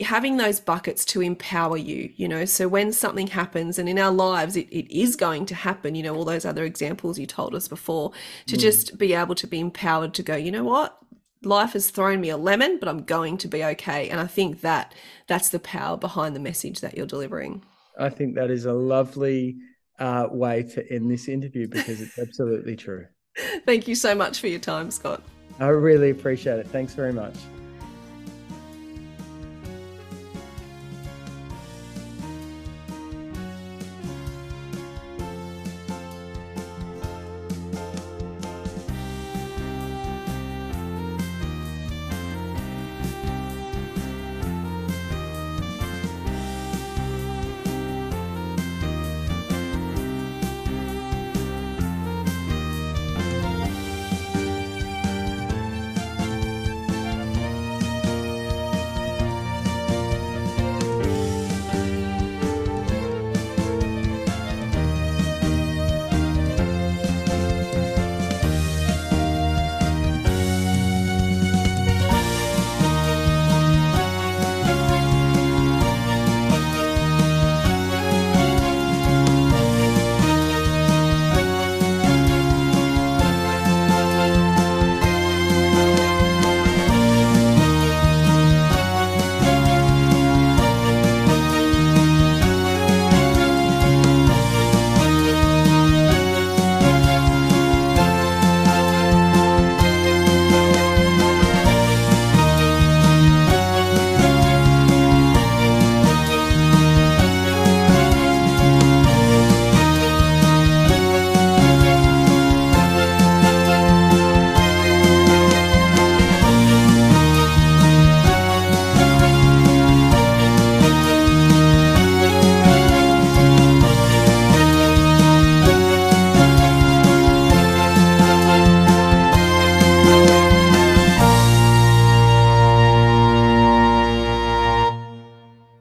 having 0.01 0.37
those 0.37 0.59
buckets 0.59 1.05
to 1.05 1.21
empower 1.21 1.77
you 1.77 2.11
you 2.15 2.27
know 2.27 2.45
so 2.45 2.67
when 2.67 2.91
something 2.91 3.27
happens 3.27 3.79
and 3.79 3.87
in 3.87 3.97
our 3.97 4.11
lives 4.11 4.55
it, 4.55 4.67
it 4.69 4.91
is 4.95 5.15
going 5.15 5.45
to 5.45 5.55
happen 5.55 5.95
you 5.95 6.03
know 6.03 6.15
all 6.15 6.25
those 6.25 6.45
other 6.45 6.63
examples 6.63 7.17
you 7.17 7.25
told 7.25 7.55
us 7.55 7.67
before 7.67 8.11
to 8.45 8.57
just 8.57 8.97
be 8.97 9.13
able 9.13 9.35
to 9.35 9.47
be 9.47 9.59
empowered 9.59 10.13
to 10.13 10.23
go 10.23 10.35
you 10.35 10.51
know 10.51 10.63
what 10.63 10.97
life 11.43 11.73
has 11.73 11.89
thrown 11.89 12.19
me 12.19 12.29
a 12.29 12.37
lemon 12.37 12.77
but 12.79 12.89
i'm 12.89 13.03
going 13.03 13.37
to 13.37 13.47
be 13.47 13.63
okay 13.63 14.09
and 14.09 14.19
i 14.19 14.27
think 14.27 14.61
that 14.61 14.93
that's 15.27 15.49
the 15.49 15.59
power 15.59 15.97
behind 15.97 16.35
the 16.35 16.39
message 16.39 16.81
that 16.81 16.95
you're 16.97 17.05
delivering 17.05 17.63
I 17.99 18.09
think 18.09 18.35
that 18.35 18.51
is 18.51 18.65
a 18.65 18.73
lovely 18.73 19.57
uh, 19.97 20.27
way 20.29 20.61
to 20.61 20.93
end 20.93 21.09
this 21.09 21.27
interview 21.27 21.67
because 21.67 21.99
it's 21.99 22.19
absolutely 22.19 22.75
true. 22.75 23.07
thank 23.65 23.87
you 23.87 23.95
so 23.95 24.13
much 24.13 24.39
for 24.39 24.45
your 24.45 24.59
time 24.59 24.91
scott 24.91 25.23
I 25.59 25.69
really 25.69 26.11
appreciate 26.11 26.59
it. 26.59 26.67
Thanks 26.67 26.93
very 26.93 27.13
much. 27.13 27.35